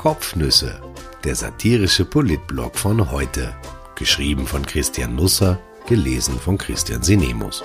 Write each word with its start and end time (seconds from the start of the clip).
Kopfnüsse, 0.00 0.80
der 1.24 1.34
satirische 1.34 2.06
Politblog 2.06 2.78
von 2.78 3.10
heute. 3.10 3.54
Geschrieben 3.96 4.46
von 4.46 4.64
Christian 4.64 5.14
Nusser, 5.14 5.60
gelesen 5.86 6.40
von 6.40 6.56
Christian 6.56 7.02
Sinemus. 7.02 7.62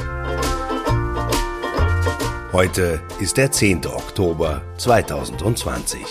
Heute 2.52 3.02
ist 3.22 3.38
der 3.38 3.54
10. 3.54 3.86
Oktober 3.86 4.62
2020. 4.76 6.02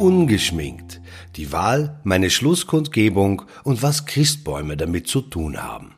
Ungeschminkt. 0.00 1.00
Die 1.36 1.52
Wahl, 1.52 2.00
meine 2.02 2.30
Schlusskundgebung 2.30 3.42
und 3.62 3.84
was 3.84 4.04
Christbäume 4.04 4.76
damit 4.76 5.06
zu 5.06 5.20
tun 5.20 5.62
haben. 5.62 5.94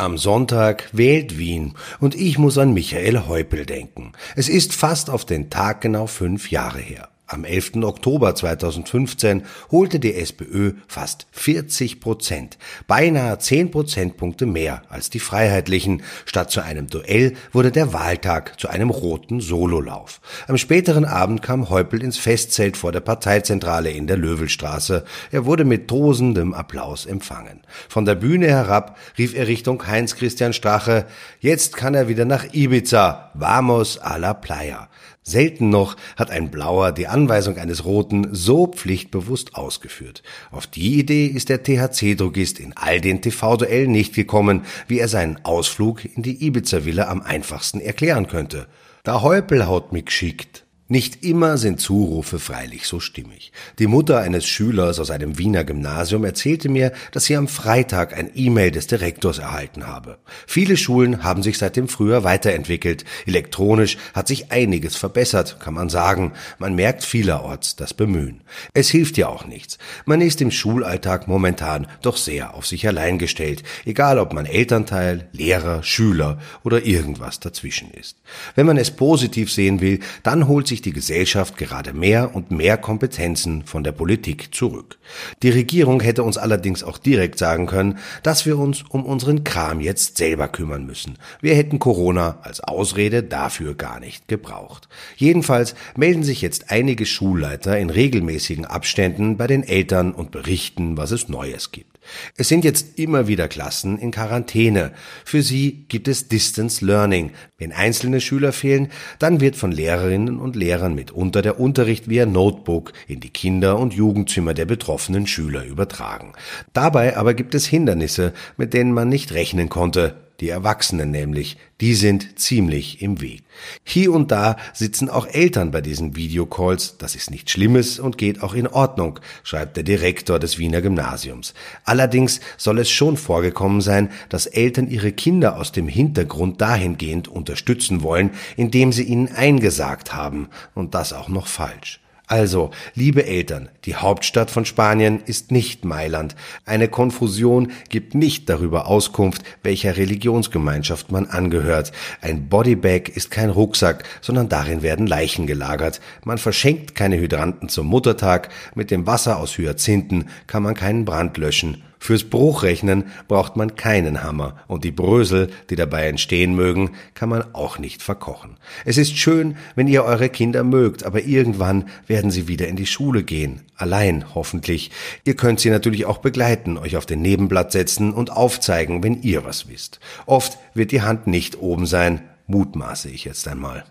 Am 0.00 0.16
Sonntag 0.16 0.88
wählt 0.92 1.38
Wien 1.38 1.74
und 1.98 2.14
ich 2.14 2.38
muss 2.38 2.56
an 2.56 2.72
Michael 2.72 3.26
Häupl 3.26 3.66
denken. 3.66 4.12
Es 4.36 4.48
ist 4.48 4.72
fast 4.72 5.10
auf 5.10 5.24
den 5.24 5.50
Tag 5.50 5.80
genau 5.80 6.06
fünf 6.06 6.52
Jahre 6.52 6.78
her. 6.78 7.08
Am 7.30 7.44
11. 7.44 7.82
Oktober 7.82 8.34
2015 8.34 9.42
holte 9.70 10.00
die 10.00 10.14
SPÖ 10.14 10.72
fast 10.86 11.26
40 11.32 12.00
Prozent, 12.00 12.56
beinahe 12.86 13.38
10 13.38 13.70
Prozentpunkte 13.70 14.46
mehr 14.46 14.80
als 14.88 15.10
die 15.10 15.18
Freiheitlichen. 15.18 16.02
Statt 16.24 16.50
zu 16.50 16.62
einem 16.62 16.86
Duell 16.86 17.34
wurde 17.52 17.70
der 17.70 17.92
Wahltag 17.92 18.58
zu 18.58 18.68
einem 18.68 18.88
roten 18.88 19.40
Sololauf. 19.40 20.22
Am 20.46 20.56
späteren 20.56 21.04
Abend 21.04 21.42
kam 21.42 21.68
Häupl 21.68 22.02
ins 22.02 22.16
Festzelt 22.16 22.78
vor 22.78 22.92
der 22.92 23.00
Parteizentrale 23.00 23.90
in 23.90 24.06
der 24.06 24.16
Löwelstraße. 24.16 25.04
Er 25.30 25.44
wurde 25.44 25.66
mit 25.66 25.86
tosendem 25.86 26.54
Applaus 26.54 27.04
empfangen. 27.04 27.60
Von 27.90 28.06
der 28.06 28.14
Bühne 28.14 28.46
herab 28.46 28.96
rief 29.18 29.34
er 29.34 29.48
Richtung 29.48 29.86
Heinz-Christian 29.86 30.54
Strache, 30.54 31.04
jetzt 31.40 31.76
kann 31.76 31.94
er 31.94 32.08
wieder 32.08 32.24
nach 32.24 32.54
Ibiza, 32.54 33.32
vamos 33.34 33.98
a 33.98 34.16
la 34.16 34.32
playa. 34.32 34.88
Selten 35.22 35.68
noch 35.68 35.96
hat 36.16 36.30
ein 36.30 36.50
Blauer 36.50 36.92
die 36.92 37.06
Anweisung 37.06 37.58
eines 37.58 37.84
Roten 37.84 38.28
so 38.32 38.66
pflichtbewusst 38.66 39.56
ausgeführt. 39.56 40.22
Auf 40.50 40.66
die 40.66 40.98
Idee 40.98 41.26
ist 41.26 41.48
der 41.48 41.62
THC-Drogist 41.62 42.58
in 42.58 42.72
all 42.76 43.00
den 43.00 43.20
TV-Duellen 43.20 43.92
nicht 43.92 44.14
gekommen, 44.14 44.62
wie 44.86 44.98
er 44.98 45.08
seinen 45.08 45.44
Ausflug 45.44 46.04
in 46.04 46.22
die 46.22 46.46
Ibiza-Villa 46.46 47.08
am 47.08 47.22
einfachsten 47.22 47.80
erklären 47.80 48.26
könnte. 48.26 48.68
Da 49.04 49.22
Häupl 49.22 49.66
haut 49.66 49.92
mich 49.92 50.06
geschickt. 50.06 50.64
Nicht 50.90 51.22
immer 51.22 51.58
sind 51.58 51.82
Zurufe 51.82 52.38
freilich 52.38 52.86
so 52.86 52.98
stimmig. 52.98 53.52
Die 53.78 53.86
Mutter 53.86 54.20
eines 54.20 54.46
Schülers 54.46 54.98
aus 54.98 55.10
einem 55.10 55.36
Wiener 55.36 55.62
Gymnasium 55.62 56.24
erzählte 56.24 56.70
mir, 56.70 56.92
dass 57.12 57.26
sie 57.26 57.36
am 57.36 57.46
Freitag 57.46 58.16
ein 58.16 58.30
E-Mail 58.34 58.70
des 58.70 58.86
Direktors 58.86 59.38
erhalten 59.38 59.86
habe. 59.86 60.16
Viele 60.46 60.78
Schulen 60.78 61.22
haben 61.22 61.42
sich 61.42 61.58
seit 61.58 61.76
dem 61.76 61.88
Frühjahr 61.88 62.24
weiterentwickelt. 62.24 63.04
Elektronisch 63.26 63.98
hat 64.14 64.28
sich 64.28 64.50
einiges 64.50 64.96
verbessert, 64.96 65.60
kann 65.60 65.74
man 65.74 65.90
sagen. 65.90 66.32
Man 66.58 66.74
merkt 66.74 67.04
vielerorts 67.04 67.76
das 67.76 67.92
Bemühen. 67.92 68.40
Es 68.72 68.88
hilft 68.88 69.18
ja 69.18 69.28
auch 69.28 69.44
nichts. 69.44 69.76
Man 70.06 70.22
ist 70.22 70.40
im 70.40 70.50
Schulalltag 70.50 71.28
momentan 71.28 71.86
doch 72.00 72.16
sehr 72.16 72.54
auf 72.54 72.66
sich 72.66 72.88
allein 72.88 73.18
gestellt, 73.18 73.62
egal 73.84 74.18
ob 74.18 74.32
man 74.32 74.46
Elternteil, 74.46 75.28
Lehrer, 75.32 75.82
Schüler 75.82 76.38
oder 76.64 76.86
irgendwas 76.86 77.40
dazwischen 77.40 77.90
ist. 77.90 78.16
Wenn 78.54 78.64
man 78.64 78.78
es 78.78 78.90
positiv 78.90 79.52
sehen 79.52 79.82
will, 79.82 80.00
dann 80.22 80.48
holt 80.48 80.66
sich 80.66 80.77
sich 80.78 80.82
die 80.82 80.92
Gesellschaft 80.92 81.56
gerade 81.56 81.92
mehr 81.92 82.36
und 82.36 82.52
mehr 82.52 82.76
Kompetenzen 82.76 83.64
von 83.64 83.82
der 83.82 83.90
Politik 83.90 84.54
zurück. 84.54 84.98
Die 85.42 85.50
Regierung 85.50 86.00
hätte 86.00 86.22
uns 86.22 86.38
allerdings 86.38 86.84
auch 86.84 86.98
direkt 86.98 87.38
sagen 87.38 87.66
können, 87.66 87.98
dass 88.22 88.46
wir 88.46 88.56
uns 88.58 88.84
um 88.88 89.04
unseren 89.04 89.42
Kram 89.42 89.80
jetzt 89.80 90.18
selber 90.18 90.46
kümmern 90.46 90.86
müssen. 90.86 91.18
Wir 91.40 91.56
hätten 91.56 91.80
Corona 91.80 92.38
als 92.42 92.60
Ausrede 92.60 93.24
dafür 93.24 93.74
gar 93.74 93.98
nicht 93.98 94.28
gebraucht. 94.28 94.88
Jedenfalls 95.16 95.74
melden 95.96 96.22
sich 96.22 96.42
jetzt 96.42 96.70
einige 96.70 97.06
Schulleiter 97.06 97.76
in 97.76 97.90
regelmäßigen 97.90 98.64
Abständen 98.64 99.36
bei 99.36 99.48
den 99.48 99.64
Eltern 99.64 100.12
und 100.12 100.30
berichten, 100.30 100.96
was 100.96 101.10
es 101.10 101.28
Neues 101.28 101.72
gibt. 101.72 101.97
Es 102.36 102.48
sind 102.48 102.64
jetzt 102.64 102.98
immer 102.98 103.28
wieder 103.28 103.48
Klassen 103.48 103.98
in 103.98 104.10
Quarantäne. 104.10 104.92
Für 105.24 105.42
sie 105.42 105.84
gibt 105.88 106.08
es 106.08 106.28
Distance 106.28 106.84
Learning. 106.84 107.30
Wenn 107.58 107.72
einzelne 107.72 108.20
Schüler 108.20 108.52
fehlen, 108.52 108.90
dann 109.18 109.40
wird 109.40 109.56
von 109.56 109.72
Lehrerinnen 109.72 110.38
und 110.38 110.56
Lehrern 110.56 110.94
mitunter 110.94 111.42
der 111.42 111.58
Unterricht 111.58 112.08
via 112.08 112.26
Notebook 112.26 112.92
in 113.06 113.20
die 113.20 113.30
Kinder- 113.30 113.78
und 113.78 113.94
Jugendzimmer 113.94 114.54
der 114.54 114.66
betroffenen 114.66 115.26
Schüler 115.26 115.64
übertragen. 115.64 116.32
Dabei 116.72 117.16
aber 117.16 117.34
gibt 117.34 117.54
es 117.54 117.66
Hindernisse, 117.66 118.32
mit 118.56 118.74
denen 118.74 118.92
man 118.92 119.08
nicht 119.08 119.32
rechnen 119.32 119.68
konnte 119.68 120.27
die 120.40 120.48
Erwachsenen 120.48 121.10
nämlich, 121.10 121.56
die 121.80 121.94
sind 121.94 122.38
ziemlich 122.38 123.02
im 123.02 123.20
Weg. 123.20 123.42
Hier 123.82 124.12
und 124.12 124.30
da 124.30 124.56
sitzen 124.72 125.08
auch 125.08 125.26
Eltern 125.26 125.70
bei 125.72 125.80
diesen 125.80 126.14
Videocalls, 126.14 126.96
das 126.98 127.16
ist 127.16 127.30
nichts 127.30 127.52
Schlimmes 127.52 127.98
und 127.98 128.18
geht 128.18 128.42
auch 128.42 128.54
in 128.54 128.68
Ordnung, 128.68 129.18
schreibt 129.42 129.76
der 129.76 129.84
Direktor 129.84 130.38
des 130.38 130.58
Wiener 130.58 130.80
Gymnasiums. 130.80 131.54
Allerdings 131.84 132.40
soll 132.56 132.78
es 132.78 132.90
schon 132.90 133.16
vorgekommen 133.16 133.80
sein, 133.80 134.10
dass 134.28 134.46
Eltern 134.46 134.88
ihre 134.88 135.12
Kinder 135.12 135.56
aus 135.56 135.72
dem 135.72 135.88
Hintergrund 135.88 136.60
dahingehend 136.60 137.26
unterstützen 137.26 138.02
wollen, 138.02 138.30
indem 138.56 138.92
sie 138.92 139.04
ihnen 139.04 139.28
eingesagt 139.28 140.14
haben, 140.14 140.48
und 140.74 140.94
das 140.94 141.12
auch 141.12 141.28
noch 141.28 141.48
falsch. 141.48 142.00
Also, 142.30 142.72
liebe 142.94 143.24
Eltern, 143.24 143.70
die 143.86 143.96
Hauptstadt 143.96 144.50
von 144.50 144.66
Spanien 144.66 145.22
ist 145.24 145.50
nicht 145.50 145.86
Mailand. 145.86 146.36
Eine 146.66 146.88
Konfusion 146.88 147.72
gibt 147.88 148.14
nicht 148.14 148.50
darüber 148.50 148.86
Auskunft, 148.86 149.42
welcher 149.62 149.96
Religionsgemeinschaft 149.96 151.10
man 151.10 151.24
angehört. 151.24 151.90
Ein 152.20 152.50
Bodybag 152.50 153.08
ist 153.14 153.30
kein 153.30 153.48
Rucksack, 153.48 154.04
sondern 154.20 154.50
darin 154.50 154.82
werden 154.82 155.06
Leichen 155.06 155.46
gelagert. 155.46 156.02
Man 156.22 156.36
verschenkt 156.36 156.94
keine 156.94 157.18
Hydranten 157.18 157.70
zum 157.70 157.86
Muttertag. 157.86 158.50
Mit 158.74 158.90
dem 158.90 159.06
Wasser 159.06 159.38
aus 159.38 159.56
Hyazinthen 159.56 160.28
kann 160.46 160.62
man 160.62 160.74
keinen 160.74 161.06
Brand 161.06 161.38
löschen. 161.38 161.82
Fürs 161.98 162.24
Bruchrechnen 162.24 163.04
braucht 163.26 163.56
man 163.56 163.74
keinen 163.74 164.22
Hammer 164.22 164.56
und 164.66 164.84
die 164.84 164.90
Brösel, 164.90 165.50
die 165.70 165.76
dabei 165.76 166.06
entstehen 166.08 166.54
mögen, 166.54 166.92
kann 167.14 167.28
man 167.28 167.54
auch 167.54 167.78
nicht 167.78 168.02
verkochen. 168.02 168.56
Es 168.84 168.98
ist 168.98 169.16
schön, 169.16 169.56
wenn 169.74 169.88
ihr 169.88 170.04
eure 170.04 170.28
Kinder 170.28 170.64
mögt, 170.64 171.04
aber 171.04 171.22
irgendwann 171.24 171.88
werden 172.06 172.30
sie 172.30 172.48
wieder 172.48 172.68
in 172.68 172.76
die 172.76 172.86
Schule 172.86 173.22
gehen. 173.22 173.62
Allein, 173.76 174.34
hoffentlich. 174.34 174.90
Ihr 175.24 175.34
könnt 175.34 175.60
sie 175.60 175.70
natürlich 175.70 176.06
auch 176.06 176.18
begleiten, 176.18 176.78
euch 176.78 176.96
auf 176.96 177.06
den 177.06 177.22
Nebenblatt 177.22 177.72
setzen 177.72 178.12
und 178.12 178.30
aufzeigen, 178.30 179.02
wenn 179.02 179.22
ihr 179.22 179.44
was 179.44 179.68
wisst. 179.68 180.00
Oft 180.26 180.58
wird 180.74 180.92
die 180.92 181.02
Hand 181.02 181.26
nicht 181.26 181.60
oben 181.60 181.86
sein, 181.86 182.20
mutmaße 182.46 183.10
ich 183.10 183.24
jetzt 183.24 183.46
einmal. 183.46 183.84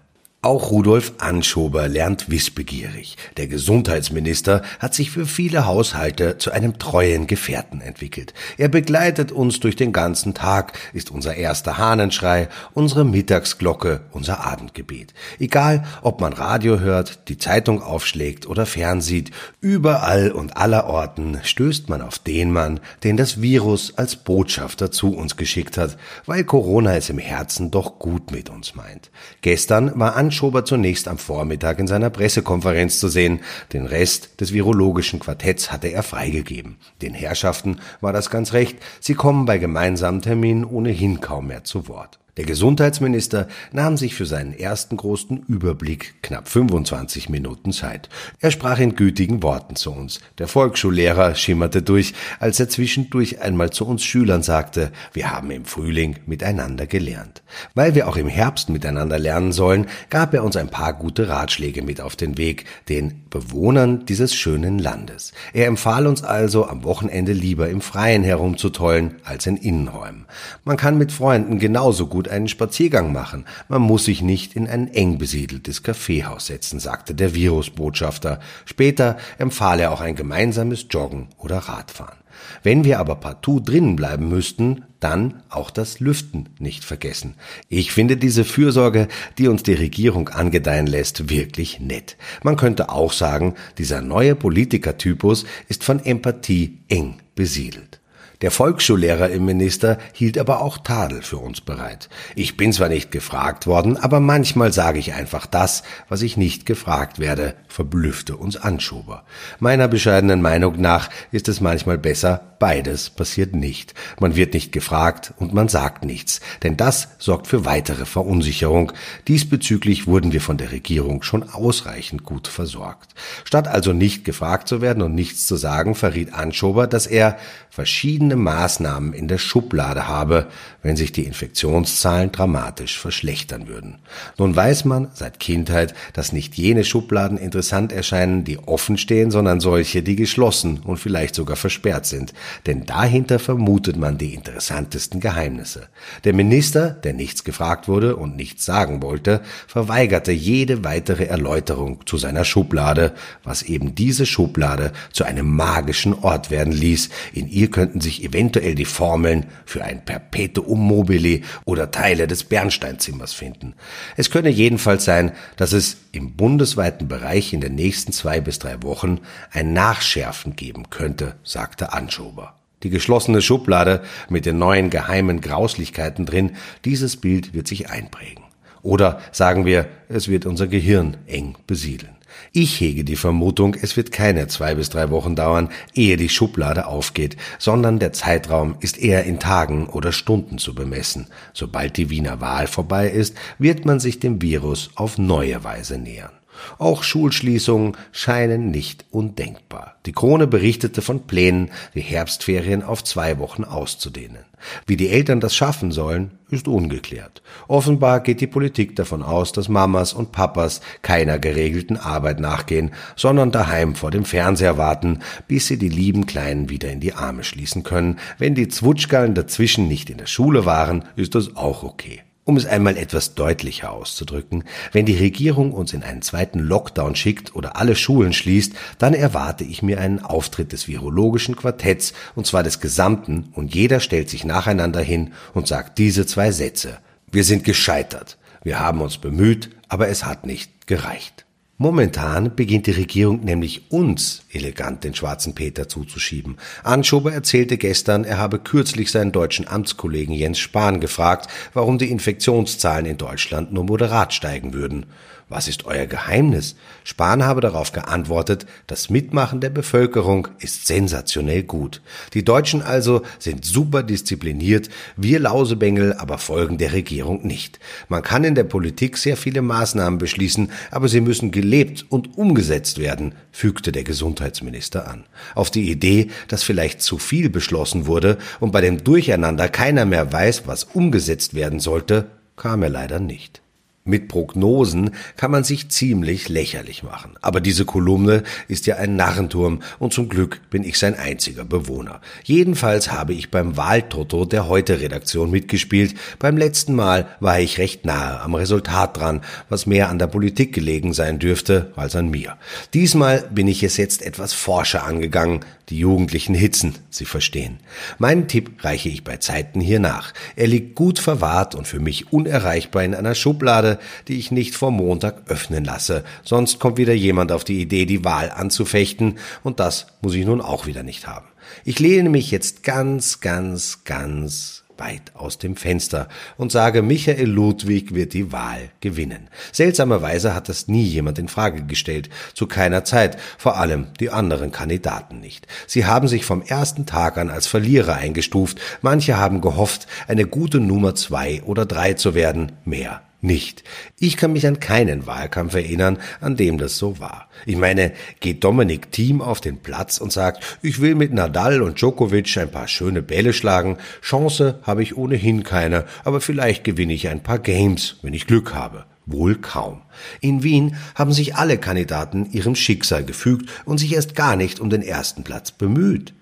Auch 0.43 0.69
Rudolf 0.69 1.13
Anschober 1.17 1.87
lernt 1.87 2.29
wissbegierig. 2.29 3.17
Der 3.37 3.47
Gesundheitsminister 3.47 4.61
hat 4.77 4.93
sich 4.93 5.09
für 5.09 5.25
viele 5.25 5.65
Haushalte 5.65 6.37
zu 6.37 6.51
einem 6.51 6.77
treuen 6.77 7.25
Gefährten 7.25 7.81
entwickelt. 7.81 8.35
Er 8.55 8.67
begleitet 8.67 9.31
uns 9.31 9.59
durch 9.59 9.75
den 9.75 9.93
ganzen 9.93 10.35
Tag, 10.35 10.77
ist 10.93 11.09
unser 11.09 11.33
erster 11.33 11.79
Hahnenschrei, 11.79 12.49
unsere 12.75 13.03
Mittagsglocke, 13.03 14.01
unser 14.11 14.45
Abendgebet. 14.45 15.15
Egal, 15.39 15.83
ob 16.03 16.21
man 16.21 16.33
Radio 16.33 16.79
hört, 16.79 17.27
die 17.29 17.39
Zeitung 17.39 17.81
aufschlägt 17.81 18.45
oder 18.45 18.67
fernsieht, 18.67 19.31
überall 19.59 20.31
und 20.31 20.55
allerorten 20.55 21.39
stößt 21.43 21.89
man 21.89 22.03
auf 22.03 22.19
den 22.19 22.51
Mann, 22.51 22.79
den 23.03 23.17
das 23.17 23.41
Virus 23.41 23.97
als 23.97 24.15
Botschafter 24.15 24.91
zu 24.91 25.15
uns 25.15 25.35
geschickt 25.35 25.79
hat, 25.79 25.97
weil 26.27 26.43
Corona 26.43 26.95
es 26.95 27.09
im 27.09 27.17
Herzen 27.17 27.71
doch 27.71 27.97
gut 27.97 28.29
mit 28.29 28.51
uns 28.51 28.75
meint. 28.75 29.09
Gestern 29.41 29.99
war 29.99 30.15
Anschober 30.27 30.65
zunächst 30.65 31.07
am 31.07 31.17
Vormittag 31.17 31.79
in 31.79 31.87
seiner 31.87 32.09
Pressekonferenz 32.09 32.99
zu 32.99 33.07
sehen. 33.07 33.39
Den 33.71 33.85
Rest 33.85 34.41
des 34.41 34.51
virologischen 34.51 35.21
Quartetts 35.21 35.71
hatte 35.71 35.87
er 35.87 36.03
freigegeben. 36.03 36.75
Den 37.01 37.13
Herrschaften 37.13 37.79
war 38.01 38.11
das 38.11 38.29
ganz 38.29 38.51
recht. 38.51 38.77
Sie 38.99 39.13
kommen 39.13 39.45
bei 39.45 39.57
gemeinsamen 39.57 40.21
Terminen 40.21 40.65
ohnehin 40.65 41.21
kaum 41.21 41.47
mehr 41.47 41.63
zu 41.63 41.87
Wort. 41.87 42.19
Der 42.37 42.45
Gesundheitsminister 42.45 43.47
nahm 43.71 43.97
sich 43.97 44.13
für 44.13 44.27
seinen 44.27 44.53
ersten 44.53 44.95
großen 44.95 45.43
Überblick 45.47 46.21
knapp 46.21 46.47
25 46.47 47.29
Minuten 47.29 47.71
Zeit. 47.71 48.09
Er 48.39 48.51
sprach 48.51 48.77
in 48.77 48.95
gütigen 48.95 49.41
Worten 49.41 49.75
zu 49.75 49.91
uns. 49.91 50.19
Der 50.37 50.47
Volksschullehrer 50.47 51.33
schimmerte 51.33 51.81
durch, 51.81 52.13
als 52.39 52.59
er 52.59 52.69
zwischendurch 52.69 53.41
einmal 53.41 53.71
zu 53.71 53.87
uns 53.87 54.03
Schülern 54.03 54.43
sagte, 54.43 54.91
wir 55.13 55.31
haben 55.31 55.49
im 55.49 55.65
Frühling 55.65 56.17
miteinander 56.27 56.85
gelernt. 56.85 57.41
Weil 57.73 57.95
wir 57.95 58.07
auch 58.07 58.17
im 58.17 58.27
Herbst 58.27 58.69
miteinander 58.69 59.17
lernen 59.17 59.51
sollen, 59.51 59.87
gab 60.11 60.35
er 60.35 60.43
uns 60.43 60.55
ein 60.55 60.69
paar 60.69 60.93
gute 60.93 61.29
Ratschläge 61.29 61.81
mit 61.81 62.01
auf 62.01 62.15
den 62.15 62.37
Weg, 62.37 62.65
den 62.87 63.23
Bewohnern 63.29 64.05
dieses 64.05 64.33
schönen 64.33 64.79
Landes. 64.79 65.33
Er 65.53 65.67
empfahl 65.67 66.07
uns 66.07 66.23
also, 66.23 66.67
am 66.67 66.83
Wochenende 66.83 67.33
lieber 67.33 67.69
im 67.69 67.81
Freien 67.81 68.23
herumzutollen 68.23 69.15
als 69.23 69.45
in 69.45 69.57
Innenräumen. 69.57 70.25
Man 70.63 70.77
kann 70.77 70.97
mit 70.97 71.11
Freunden 71.11 71.59
genauso 71.59 72.07
gut 72.07 72.27
einen 72.27 72.47
Spaziergang 72.47 73.11
machen. 73.11 73.45
Man 73.67 73.81
muss 73.81 74.05
sich 74.05 74.21
nicht 74.21 74.55
in 74.55 74.67
ein 74.67 74.87
eng 74.93 75.17
besiedeltes 75.17 75.83
Kaffeehaus 75.83 76.47
setzen, 76.47 76.79
sagte 76.79 77.13
der 77.13 77.33
Virusbotschafter. 77.33 78.39
Später 78.65 79.17
empfahl 79.37 79.79
er 79.79 79.91
auch 79.91 80.01
ein 80.01 80.15
gemeinsames 80.15 80.87
Joggen 80.89 81.27
oder 81.37 81.57
Radfahren. 81.57 82.17
Wenn 82.63 82.83
wir 82.83 82.99
aber 82.99 83.15
partout 83.15 83.61
drinnen 83.61 83.95
bleiben 83.95 84.29
müssten, 84.29 84.83
dann 84.99 85.43
auch 85.49 85.69
das 85.69 85.99
Lüften 85.99 86.49
nicht 86.59 86.83
vergessen. 86.83 87.35
Ich 87.69 87.91
finde 87.91 88.17
diese 88.17 88.43
Fürsorge, 88.43 89.07
die 89.37 89.47
uns 89.47 89.63
die 89.63 89.73
Regierung 89.73 90.29
angedeihen 90.29 90.87
lässt, 90.87 91.29
wirklich 91.29 91.79
nett. 91.79 92.17
Man 92.43 92.57
könnte 92.57 92.89
auch 92.89 93.13
sagen, 93.13 93.55
dieser 93.77 94.01
neue 94.01 94.35
Politikertypus 94.35 95.45
ist 95.67 95.83
von 95.83 96.03
Empathie 96.03 96.79
eng 96.87 97.19
besiedelt. 97.35 97.99
Der 98.41 98.51
Volksschullehrer 98.51 99.31
im 99.31 99.45
Minister 99.45 99.97
hielt 100.13 100.37
aber 100.37 100.61
auch 100.61 100.77
Tadel 100.77 101.23
für 101.23 101.37
uns 101.37 101.59
bereit. 101.59 102.07
Ich 102.35 102.55
bin 102.55 102.71
zwar 102.71 102.87
nicht 102.87 103.09
gefragt 103.09 103.65
worden, 103.65 103.97
aber 103.97 104.19
manchmal 104.19 104.71
sage 104.71 104.99
ich 104.99 105.13
einfach 105.13 105.47
das, 105.47 105.81
was 106.07 106.21
ich 106.21 106.37
nicht 106.37 106.67
gefragt 106.67 107.17
werde, 107.17 107.55
verblüffte 107.67 108.37
uns 108.37 108.55
Anschober. 108.55 109.23
Meiner 109.59 109.87
bescheidenen 109.87 110.43
Meinung 110.43 110.79
nach 110.79 111.09
ist 111.31 111.47
es 111.47 111.61
manchmal 111.61 111.97
besser, 111.97 112.55
beides 112.59 113.09
passiert 113.09 113.55
nicht. 113.55 113.93
Man 114.19 114.35
wird 114.35 114.53
nicht 114.53 114.71
gefragt 114.71 115.33
und 115.37 115.53
man 115.53 115.67
sagt 115.67 116.05
nichts, 116.05 116.41
denn 116.63 116.77
das 116.77 117.09
sorgt 117.17 117.47
für 117.47 117.65
weitere 117.65 118.05
Verunsicherung. 118.05 118.91
Diesbezüglich 119.27 120.07
wurden 120.07 120.31
wir 120.33 120.41
von 120.41 120.57
der 120.57 120.71
Regierung 120.71 121.23
schon 121.23 121.43
ausreichend 121.49 122.23
gut 122.23 122.47
versorgt. 122.47 123.13
Statt 123.43 123.67
also 123.67 123.93
nicht 123.93 124.25
gefragt 124.25 124.67
zu 124.67 124.81
werden 124.81 125.03
und 125.03 125.15
nichts 125.15 125.47
zu 125.47 125.55
sagen, 125.55 125.95
verriet 125.95 126.33
Anschober, 126.33 126.87
dass 126.87 127.07
er 127.07 127.37
verschiedene 127.69 128.35
Maßnahmen 128.35 129.13
in 129.13 129.27
der 129.27 129.37
Schublade 129.37 130.07
habe, 130.07 130.47
wenn 130.81 130.97
sich 130.97 131.11
die 131.11 131.25
Infektionszahlen 131.25 132.31
dramatisch 132.31 132.97
verschlechtern 132.97 133.67
würden. 133.67 133.99
Nun 134.39 134.55
weiß 134.55 134.85
man 134.85 135.09
seit 135.13 135.39
Kindheit, 135.39 135.93
dass 136.13 136.33
nicht 136.33 136.55
jene 136.55 136.83
Schubladen 136.83 137.37
interessant 137.37 137.91
erscheinen, 137.91 138.43
die 138.43 138.57
offen 138.57 138.97
stehen, 138.97 139.29
sondern 139.29 139.59
solche, 139.59 140.01
die 140.01 140.15
geschlossen 140.15 140.79
und 140.79 140.97
vielleicht 140.97 141.35
sogar 141.35 141.55
versperrt 141.55 142.07
sind. 142.07 142.33
Denn 142.65 142.85
dahinter 142.85 143.39
vermutet 143.39 143.97
man 143.97 144.17
die 144.17 144.33
interessantesten 144.33 145.19
Geheimnisse. 145.19 145.87
Der 146.23 146.33
Minister, 146.33 146.91
der 146.91 147.13
nichts 147.13 147.43
gefragt 147.43 147.87
wurde 147.87 148.15
und 148.15 148.35
nichts 148.35 148.65
sagen 148.65 149.01
wollte, 149.01 149.41
verweigerte 149.67 150.31
jede 150.31 150.83
weitere 150.83 151.25
Erläuterung 151.25 152.05
zu 152.05 152.17
seiner 152.17 152.45
Schublade, 152.45 153.13
was 153.43 153.63
eben 153.63 153.95
diese 153.95 154.25
Schublade 154.25 154.91
zu 155.11 155.23
einem 155.23 155.55
magischen 155.55 156.13
Ort 156.13 156.51
werden 156.51 156.73
ließ, 156.73 157.09
in 157.33 157.47
ihr 157.47 157.69
könnten 157.69 158.01
sich 158.01 158.23
eventuell 158.23 158.75
die 158.75 158.85
Formeln 158.85 159.45
für 159.65 159.83
ein 159.83 160.03
Perpetuum 160.03 160.79
mobile 160.79 161.41
oder 161.65 161.91
Teile 161.91 162.27
des 162.27 162.43
Bernsteinzimmers 162.43 163.33
finden. 163.33 163.73
Es 164.15 164.31
könne 164.31 164.49
jedenfalls 164.49 165.05
sein, 165.05 165.31
dass 165.55 165.73
es 165.73 165.97
im 166.17 166.33
bundesweiten 166.35 167.07
Bereich 167.07 167.53
in 167.53 167.61
den 167.61 167.75
nächsten 167.75 168.11
zwei 168.11 168.41
bis 168.41 168.57
drei 168.57 168.81
Wochen 168.81 169.19
ein 169.51 169.71
Nachschärfen 169.71 170.55
geben 170.55 170.89
könnte, 170.89 171.35
sagte 171.43 171.93
Anschober. 171.93 172.55
Die 172.83 172.89
geschlossene 172.89 173.41
Schublade 173.41 174.01
mit 174.27 174.45
den 174.45 174.57
neuen 174.57 174.89
geheimen 174.89 175.41
Grauslichkeiten 175.41 176.25
drin, 176.25 176.55
dieses 176.85 177.17
Bild 177.17 177.53
wird 177.53 177.67
sich 177.67 177.89
einprägen. 177.89 178.43
Oder 178.81 179.21
sagen 179.31 179.65
wir, 179.65 179.87
es 180.09 180.27
wird 180.27 180.45
unser 180.45 180.67
Gehirn 180.67 181.17
eng 181.27 181.55
besiedeln. 181.67 182.16
Ich 182.51 182.79
hege 182.79 183.03
die 183.03 183.15
Vermutung, 183.15 183.75
es 183.75 183.97
wird 183.97 184.11
keine 184.11 184.47
zwei 184.47 184.75
bis 184.75 184.89
drei 184.89 185.09
Wochen 185.09 185.35
dauern, 185.35 185.69
ehe 185.93 186.17
die 186.17 186.29
Schublade 186.29 186.87
aufgeht, 186.87 187.37
sondern 187.59 187.99
der 187.99 188.13
Zeitraum 188.13 188.75
ist 188.79 188.97
eher 188.97 189.23
in 189.25 189.39
Tagen 189.39 189.87
oder 189.87 190.11
Stunden 190.11 190.57
zu 190.57 190.73
bemessen. 190.73 191.27
Sobald 191.53 191.97
die 191.97 192.09
Wiener 192.09 192.41
Wahl 192.41 192.67
vorbei 192.67 193.09
ist, 193.09 193.35
wird 193.59 193.85
man 193.85 193.99
sich 193.99 194.19
dem 194.19 194.41
Virus 194.41 194.91
auf 194.95 195.17
neue 195.17 195.63
Weise 195.63 195.97
nähern. 195.97 196.36
Auch 196.77 197.03
Schulschließungen 197.03 197.97
scheinen 198.11 198.71
nicht 198.71 199.05
undenkbar. 199.11 199.95
Die 200.05 200.11
Krone 200.11 200.47
berichtete 200.47 201.01
von 201.01 201.27
Plänen, 201.27 201.71
die 201.95 202.01
Herbstferien 202.01 202.83
auf 202.83 203.03
zwei 203.03 203.39
Wochen 203.39 203.63
auszudehnen. 203.63 204.45
Wie 204.85 204.97
die 204.97 205.09
Eltern 205.09 205.39
das 205.39 205.55
schaffen 205.55 205.91
sollen, 205.91 206.31
ist 206.49 206.67
ungeklärt. 206.67 207.41
Offenbar 207.67 208.21
geht 208.21 208.41
die 208.41 208.47
Politik 208.47 208.95
davon 208.95 209.21
aus, 209.21 209.51
dass 209.51 209.69
Mamas 209.69 210.13
und 210.13 210.31
Papas 210.31 210.81
keiner 211.01 211.39
geregelten 211.39 211.97
Arbeit 211.97 212.39
nachgehen, 212.39 212.91
sondern 213.15 213.51
daheim 213.51 213.95
vor 213.95 214.11
dem 214.11 214.25
Fernseher 214.25 214.77
warten, 214.77 215.19
bis 215.47 215.67
sie 215.67 215.77
die 215.77 215.89
lieben 215.89 216.25
Kleinen 216.25 216.69
wieder 216.69 216.89
in 216.89 216.99
die 216.99 217.13
Arme 217.13 217.43
schließen 217.43 217.83
können. 217.83 218.17
Wenn 218.37 218.55
die 218.55 218.67
Zwutschgallen 218.67 219.35
dazwischen 219.35 219.87
nicht 219.87 220.09
in 220.09 220.17
der 220.17 220.27
Schule 220.27 220.65
waren, 220.65 221.05
ist 221.15 221.35
das 221.35 221.55
auch 221.55 221.83
okay. 221.83 222.21
Um 222.47 222.55
es 222.55 222.65
einmal 222.65 222.95
etwas 222.95 223.35
deutlicher 223.35 223.91
auszudrücken, 223.91 224.63
wenn 224.93 225.05
die 225.05 225.17
Regierung 225.17 225.73
uns 225.73 225.91
in 225.91 226.01
einen 226.01 226.21
zweiten 226.21 226.59
Lockdown 226.59 227.13
schickt 227.13 227.53
oder 227.57 227.75
alle 227.75 227.93
Schulen 227.93 228.31
schließt, 228.31 228.71
dann 228.99 229.13
erwarte 229.13 229.65
ich 229.65 229.83
mir 229.83 229.99
einen 229.99 230.21
Auftritt 230.21 230.71
des 230.71 230.87
virologischen 230.87 231.57
Quartetts, 231.57 232.13
und 232.35 232.47
zwar 232.47 232.63
des 232.63 232.79
gesamten, 232.79 233.49
und 233.51 233.75
jeder 233.75 233.99
stellt 233.99 234.29
sich 234.29 234.45
nacheinander 234.45 235.01
hin 235.01 235.33
und 235.53 235.67
sagt 235.67 235.97
diese 235.97 236.25
zwei 236.25 236.53
Sätze. 236.53 236.99
Wir 237.29 237.43
sind 237.43 237.65
gescheitert. 237.65 238.37
Wir 238.63 238.79
haben 238.79 239.01
uns 239.01 239.17
bemüht, 239.17 239.71
aber 239.89 240.07
es 240.07 240.23
hat 240.23 240.45
nicht 240.45 240.87
gereicht. 240.87 241.46
Momentan 241.79 242.55
beginnt 242.55 242.87
die 242.87 242.91
Regierung 242.91 243.41
nämlich 243.45 243.91
uns 243.91 244.41
elegant 244.51 245.03
den 245.03 245.13
schwarzen 245.13 245.53
Peter 245.53 245.87
zuzuschieben. 245.87 246.57
Anschober 246.83 247.31
erzählte 247.31 247.77
gestern, 247.77 248.23
er 248.23 248.39
habe 248.39 248.57
kürzlich 248.57 249.11
seinen 249.11 249.31
deutschen 249.31 249.67
Amtskollegen 249.67 250.33
Jens 250.33 250.57
Spahn 250.57 250.99
gefragt, 250.99 251.51
warum 251.75 251.99
die 251.99 252.09
Infektionszahlen 252.09 253.05
in 253.05 253.17
Deutschland 253.17 253.73
nur 253.73 253.83
moderat 253.83 254.33
steigen 254.33 254.73
würden. 254.73 255.05
Was 255.49 255.69
ist 255.69 255.85
euer 255.85 256.07
Geheimnis? 256.07 256.75
Spahn 257.05 257.45
habe 257.45 257.61
darauf 257.61 257.93
geantwortet, 257.93 258.65
das 258.85 259.09
Mitmachen 259.09 259.61
der 259.61 259.69
Bevölkerung 259.69 260.49
ist 260.59 260.87
sensationell 260.87 261.63
gut. 261.63 262.01
Die 262.33 262.43
Deutschen 262.43 262.81
also 262.81 263.21
sind 263.39 263.63
super 263.63 264.03
diszipliniert, 264.03 264.89
wir 265.15 265.39
Lausebengel 265.39 266.13
aber 266.15 266.37
folgen 266.37 266.77
der 266.77 266.91
Regierung 266.91 267.47
nicht. 267.47 267.79
Man 268.09 268.23
kann 268.23 268.43
in 268.43 268.55
der 268.55 268.65
Politik 268.65 269.17
sehr 269.17 269.37
viele 269.37 269.61
Maßnahmen 269.61 270.19
beschließen, 270.19 270.69
aber 270.91 271.07
sie 271.07 271.21
müssen 271.21 271.51
gelebt 271.51 272.05
und 272.09 272.37
umgesetzt 272.37 272.99
werden, 272.99 273.33
fügte 273.53 273.93
der 273.93 274.03
Gesundheitsminister 274.03 275.07
an. 275.07 275.23
Auf 275.55 275.71
die 275.71 275.89
Idee, 275.89 276.27
dass 276.49 276.63
vielleicht 276.63 277.01
zu 277.01 277.17
viel 277.19 277.49
beschlossen 277.49 278.05
wurde 278.05 278.37
und 278.59 278.73
bei 278.73 278.81
dem 278.81 279.01
Durcheinander 279.01 279.69
keiner 279.69 280.03
mehr 280.03 280.33
weiß, 280.33 280.63
was 280.67 280.83
umgesetzt 280.83 281.53
werden 281.53 281.79
sollte, 281.79 282.25
kam 282.57 282.83
er 282.83 282.89
leider 282.89 283.21
nicht. 283.21 283.61
Mit 284.07 284.29
Prognosen 284.29 285.11
kann 285.35 285.51
man 285.51 285.63
sich 285.63 285.89
ziemlich 285.89 286.49
lächerlich 286.49 287.03
machen. 287.03 287.35
Aber 287.41 287.59
diese 287.59 287.85
Kolumne 287.85 288.43
ist 288.67 288.87
ja 288.87 288.95
ein 288.95 289.15
Narrenturm 289.17 289.81
und 289.99 290.13
zum 290.13 290.29
Glück 290.29 290.61
bin 290.69 290.83
ich 290.83 290.97
sein 290.97 291.13
einziger 291.13 291.65
Bewohner. 291.65 292.21
Jedenfalls 292.43 293.11
habe 293.11 293.33
ich 293.33 293.51
beim 293.51 293.75
Wahltoto 293.75 294.45
der 294.45 294.69
Heute-Redaktion 294.69 295.51
mitgespielt. 295.51 296.15
Beim 296.39 296.55
letzten 296.55 296.95
Mal 296.95 297.27
war 297.41 297.59
ich 297.59 297.77
recht 297.77 298.05
nahe 298.05 298.39
am 298.39 298.55
Resultat 298.55 299.17
dran, 299.17 299.41
was 299.67 299.85
mehr 299.85 300.09
an 300.09 300.19
der 300.19 300.27
Politik 300.27 300.73
gelegen 300.73 301.13
sein 301.13 301.37
dürfte 301.37 301.91
als 301.97 302.15
an 302.15 302.29
mir. 302.29 302.55
Diesmal 302.93 303.43
bin 303.51 303.67
ich 303.67 303.83
es 303.83 303.97
jetzt 303.97 304.21
etwas 304.21 304.53
forscher 304.53 305.03
angegangen. 305.03 305.65
Die 305.89 305.99
Jugendlichen 305.99 306.53
hitzen, 306.53 306.95
Sie 307.09 307.23
verstehen. 307.23 307.79
Meinen 308.17 308.49
Tipp 308.49 308.83
reiche 308.83 309.07
ich 309.07 309.23
bei 309.23 309.37
Zeiten 309.37 309.79
hier 309.79 309.99
nach. 309.99 310.33
Er 310.57 310.67
liegt 310.67 310.95
gut 310.95 311.17
verwahrt 311.17 311.75
und 311.75 311.87
für 311.87 312.01
mich 312.01 312.33
unerreichbar 312.33 313.05
in 313.05 313.15
einer 313.15 313.35
Schublade, 313.35 313.97
die 314.27 314.37
ich 314.37 314.51
nicht 314.51 314.75
vor 314.75 314.91
Montag 314.91 315.49
öffnen 315.49 315.85
lasse. 315.85 316.25
Sonst 316.43 316.79
kommt 316.79 316.97
wieder 316.97 317.13
jemand 317.13 317.53
auf 317.53 317.63
die 317.63 317.81
Idee, 317.81 318.05
die 318.05 318.25
Wahl 318.25 318.51
anzufechten, 318.51 319.39
und 319.63 319.79
das 319.79 320.07
muss 320.21 320.33
ich 320.33 320.45
nun 320.45 320.59
auch 320.59 320.87
wieder 320.87 321.03
nicht 321.03 321.25
haben. 321.25 321.47
Ich 321.85 321.99
lehne 321.99 322.29
mich 322.29 322.51
jetzt 322.51 322.83
ganz, 322.83 323.39
ganz, 323.39 324.03
ganz 324.03 324.83
weit 324.99 325.33
aus 325.33 325.57
dem 325.57 325.75
Fenster 325.75 326.27
und 326.57 326.71
sage, 326.71 327.01
Michael 327.01 327.49
Ludwig 327.49 328.13
wird 328.13 328.33
die 328.33 328.51
Wahl 328.51 328.89
gewinnen. 329.01 329.49
Seltsamerweise 329.71 330.53
hat 330.53 330.69
das 330.69 330.87
nie 330.87 331.03
jemand 331.03 331.39
in 331.39 331.47
Frage 331.47 331.83
gestellt, 331.83 332.29
zu 332.53 332.67
keiner 332.67 333.03
Zeit, 333.03 333.37
vor 333.57 333.77
allem 333.77 334.07
die 334.19 334.29
anderen 334.29 334.71
Kandidaten 334.71 335.39
nicht. 335.39 335.67
Sie 335.85 336.05
haben 336.05 336.27
sich 336.27 336.45
vom 336.45 336.61
ersten 336.61 337.05
Tag 337.05 337.37
an 337.37 337.49
als 337.49 337.67
Verlierer 337.67 338.15
eingestuft, 338.15 338.79
manche 339.01 339.37
haben 339.37 339.61
gehofft, 339.61 340.07
eine 340.27 340.45
gute 340.45 340.79
Nummer 340.79 341.15
zwei 341.15 341.61
oder 341.63 341.85
drei 341.85 342.13
zu 342.13 342.33
werden, 342.33 342.73
mehr 342.85 343.21
nicht. 343.41 343.83
Ich 344.17 344.37
kann 344.37 344.53
mich 344.53 344.67
an 344.67 344.79
keinen 344.79 345.27
Wahlkampf 345.27 345.75
erinnern, 345.75 346.17
an 346.41 346.55
dem 346.55 346.77
das 346.77 346.97
so 346.97 347.19
war. 347.19 347.49
Ich 347.65 347.77
meine, 347.77 348.13
geht 348.39 348.63
Dominik 348.63 349.11
Thiem 349.11 349.41
auf 349.41 349.61
den 349.61 349.77
Platz 349.77 350.17
und 350.17 350.31
sagt, 350.31 350.63
ich 350.81 351.01
will 351.01 351.15
mit 351.15 351.33
Nadal 351.33 351.81
und 351.81 352.01
Djokovic 352.01 352.57
ein 352.57 352.71
paar 352.71 352.87
schöne 352.87 353.21
Bälle 353.21 353.53
schlagen, 353.53 353.97
Chance 354.21 354.79
habe 354.83 355.03
ich 355.03 355.17
ohnehin 355.17 355.63
keine, 355.63 356.05
aber 356.23 356.41
vielleicht 356.41 356.83
gewinne 356.83 357.13
ich 357.13 357.27
ein 357.27 357.43
paar 357.43 357.59
Games, 357.59 358.17
wenn 358.21 358.33
ich 358.33 358.47
Glück 358.47 358.73
habe. 358.73 359.05
Wohl 359.25 359.55
kaum. 359.55 360.01
In 360.39 360.63
Wien 360.63 360.95
haben 361.13 361.33
sich 361.33 361.55
alle 361.55 361.77
Kandidaten 361.77 362.49
ihrem 362.51 362.75
Schicksal 362.75 363.25
gefügt 363.25 363.69
und 363.83 363.97
sich 363.97 364.13
erst 364.13 364.35
gar 364.35 364.55
nicht 364.55 364.79
um 364.79 364.89
den 364.89 365.01
ersten 365.01 365.43
Platz 365.43 365.71
bemüht. 365.71 366.33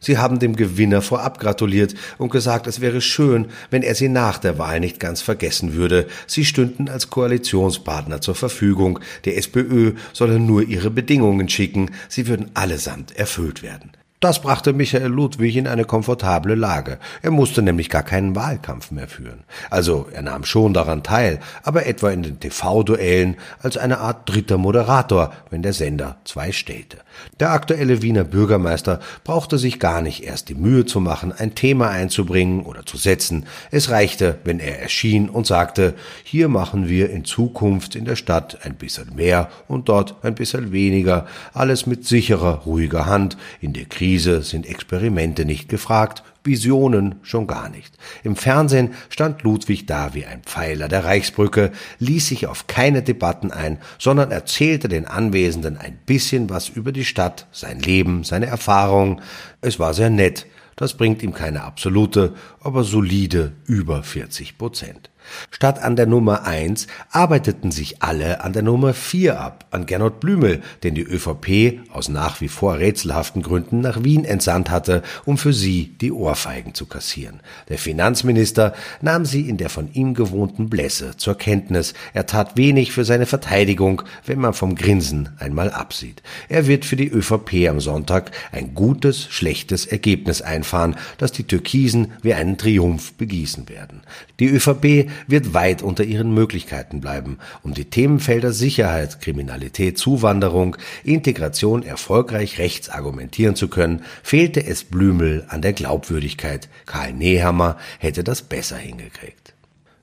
Sie 0.00 0.18
haben 0.18 0.38
dem 0.38 0.56
Gewinner 0.56 1.02
vorab 1.02 1.38
gratuliert 1.38 1.94
und 2.18 2.30
gesagt, 2.30 2.66
es 2.66 2.80
wäre 2.80 3.00
schön, 3.00 3.46
wenn 3.70 3.82
er 3.82 3.94
sie 3.94 4.08
nach 4.08 4.38
der 4.38 4.58
Wahl 4.58 4.80
nicht 4.80 5.00
ganz 5.00 5.22
vergessen 5.22 5.74
würde. 5.74 6.06
Sie 6.26 6.44
stünden 6.44 6.88
als 6.88 7.10
Koalitionspartner 7.10 8.20
zur 8.20 8.34
Verfügung. 8.34 8.98
Der 9.24 9.36
SPÖ 9.36 9.92
solle 10.12 10.38
nur 10.38 10.62
ihre 10.62 10.90
Bedingungen 10.90 11.48
schicken. 11.48 11.90
Sie 12.08 12.26
würden 12.26 12.50
allesamt 12.54 13.16
erfüllt 13.16 13.62
werden. 13.62 13.92
Das 14.22 14.40
brachte 14.40 14.72
Michael 14.72 15.10
Ludwig 15.10 15.56
in 15.56 15.66
eine 15.66 15.84
komfortable 15.84 16.54
Lage. 16.54 16.98
Er 17.22 17.32
musste 17.32 17.60
nämlich 17.60 17.90
gar 17.90 18.04
keinen 18.04 18.36
Wahlkampf 18.36 18.92
mehr 18.92 19.08
führen. 19.08 19.42
Also 19.68 20.06
er 20.12 20.22
nahm 20.22 20.44
schon 20.44 20.72
daran 20.72 21.02
teil, 21.02 21.40
aber 21.64 21.86
etwa 21.86 22.10
in 22.10 22.22
den 22.22 22.38
TV-Duellen 22.38 23.34
als 23.64 23.76
eine 23.76 23.98
Art 23.98 24.28
dritter 24.28 24.58
Moderator, 24.58 25.32
wenn 25.50 25.62
der 25.62 25.72
Sender 25.72 26.18
zwei 26.22 26.52
stellte. 26.52 26.98
Der 27.40 27.50
aktuelle 27.50 28.00
Wiener 28.00 28.22
Bürgermeister 28.22 29.00
brauchte 29.24 29.58
sich 29.58 29.80
gar 29.80 30.00
nicht 30.00 30.22
erst 30.22 30.48
die 30.48 30.54
Mühe 30.54 30.86
zu 30.86 31.00
machen, 31.00 31.32
ein 31.36 31.56
Thema 31.56 31.90
einzubringen 31.90 32.62
oder 32.62 32.86
zu 32.86 32.98
setzen. 32.98 33.46
Es 33.72 33.90
reichte, 33.90 34.38
wenn 34.44 34.60
er 34.60 34.80
erschien 34.80 35.28
und 35.30 35.48
sagte, 35.48 35.94
hier 36.22 36.48
machen 36.48 36.88
wir 36.88 37.10
in 37.10 37.24
Zukunft 37.24 37.96
in 37.96 38.04
der 38.04 38.16
Stadt 38.16 38.58
ein 38.62 38.76
bisschen 38.76 39.16
mehr 39.16 39.48
und 39.66 39.88
dort 39.88 40.14
ein 40.22 40.36
bisschen 40.36 40.70
weniger, 40.70 41.26
alles 41.52 41.86
mit 41.86 42.06
sicherer, 42.06 42.62
ruhiger 42.64 43.06
Hand, 43.06 43.36
in 43.60 43.72
der 43.72 43.86
Krise 43.86 44.11
Krise 44.12 44.42
sind 44.42 44.66
Experimente 44.66 45.46
nicht 45.46 45.70
gefragt, 45.70 46.22
Visionen 46.44 47.14
schon 47.22 47.46
gar 47.46 47.70
nicht. 47.70 47.96
Im 48.22 48.36
Fernsehen 48.36 48.92
stand 49.08 49.42
Ludwig 49.42 49.86
da 49.86 50.12
wie 50.12 50.26
ein 50.26 50.42
Pfeiler 50.42 50.88
der 50.88 51.06
Reichsbrücke, 51.06 51.72
ließ 51.98 52.26
sich 52.28 52.46
auf 52.46 52.66
keine 52.66 53.02
Debatten 53.02 53.52
ein, 53.52 53.78
sondern 53.98 54.30
erzählte 54.30 54.88
den 54.88 55.06
Anwesenden 55.06 55.78
ein 55.78 55.98
bisschen 56.04 56.50
was 56.50 56.68
über 56.68 56.92
die 56.92 57.06
Stadt, 57.06 57.46
sein 57.52 57.80
Leben, 57.80 58.22
seine 58.22 58.46
Erfahrungen. 58.46 59.22
Es 59.62 59.78
war 59.78 59.94
sehr 59.94 60.10
nett. 60.10 60.44
Das 60.76 60.94
bringt 60.98 61.22
ihm 61.22 61.32
keine 61.32 61.62
absolute, 61.62 62.34
aber 62.60 62.84
solide 62.84 63.52
über 63.64 64.02
40 64.02 64.58
Prozent. 64.58 65.08
Statt 65.50 65.82
an 65.82 65.96
der 65.96 66.06
Nummer 66.06 66.44
1 66.44 66.86
arbeiteten 67.10 67.70
sich 67.70 68.02
alle 68.02 68.42
an 68.42 68.52
der 68.52 68.62
Nummer 68.62 68.94
4 68.94 69.40
ab, 69.40 69.66
an 69.70 69.86
Gernot 69.86 70.20
Blümel, 70.20 70.62
den 70.82 70.94
die 70.94 71.02
ÖVP 71.02 71.80
aus 71.92 72.08
nach 72.08 72.40
wie 72.40 72.48
vor 72.48 72.78
rätselhaften 72.78 73.42
Gründen 73.42 73.80
nach 73.80 74.04
Wien 74.04 74.24
entsandt 74.24 74.70
hatte, 74.70 75.02
um 75.24 75.38
für 75.38 75.52
sie 75.52 75.94
die 76.00 76.12
Ohrfeigen 76.12 76.74
zu 76.74 76.86
kassieren. 76.86 77.40
Der 77.68 77.78
Finanzminister 77.78 78.74
nahm 79.00 79.24
sie 79.24 79.48
in 79.48 79.56
der 79.56 79.68
von 79.68 79.92
ihm 79.92 80.14
gewohnten 80.14 80.68
Blässe 80.68 81.16
zur 81.16 81.36
Kenntnis. 81.36 81.94
Er 82.14 82.26
tat 82.26 82.56
wenig 82.56 82.92
für 82.92 83.04
seine 83.04 83.26
Verteidigung, 83.26 84.02
wenn 84.26 84.38
man 84.38 84.54
vom 84.54 84.74
Grinsen 84.74 85.30
einmal 85.38 85.70
absieht. 85.70 86.22
Er 86.48 86.66
wird 86.66 86.84
für 86.84 86.96
die 86.96 87.08
ÖVP 87.08 87.68
am 87.68 87.80
Sonntag 87.80 88.30
ein 88.52 88.74
gutes, 88.74 89.26
schlechtes 89.28 89.86
Ergebnis 89.86 90.42
einfahren, 90.42 90.96
das 91.18 91.32
die 91.32 91.44
Türkisen 91.44 92.12
wie 92.22 92.34
einen 92.34 92.58
Triumph 92.58 93.14
begießen 93.14 93.68
werden. 93.68 94.02
Die 94.40 94.48
ÖVP 94.48 95.10
wird 95.26 95.54
weit 95.54 95.82
unter 95.82 96.04
ihren 96.04 96.32
Möglichkeiten 96.32 97.00
bleiben, 97.00 97.38
um 97.62 97.74
die 97.74 97.86
Themenfelder 97.86 98.52
Sicherheit, 98.52 99.20
Kriminalität, 99.20 99.98
Zuwanderung, 99.98 100.76
Integration 101.04 101.82
erfolgreich 101.82 102.58
rechts 102.58 102.88
argumentieren 102.88 103.56
zu 103.56 103.68
können, 103.68 104.04
fehlte 104.22 104.64
es 104.64 104.84
Blümel 104.84 105.44
an 105.48 105.62
der 105.62 105.72
Glaubwürdigkeit. 105.72 106.68
Karl 106.86 107.12
Nehammer 107.12 107.76
hätte 107.98 108.24
das 108.24 108.42
besser 108.42 108.76
hingekriegt. 108.76 109.41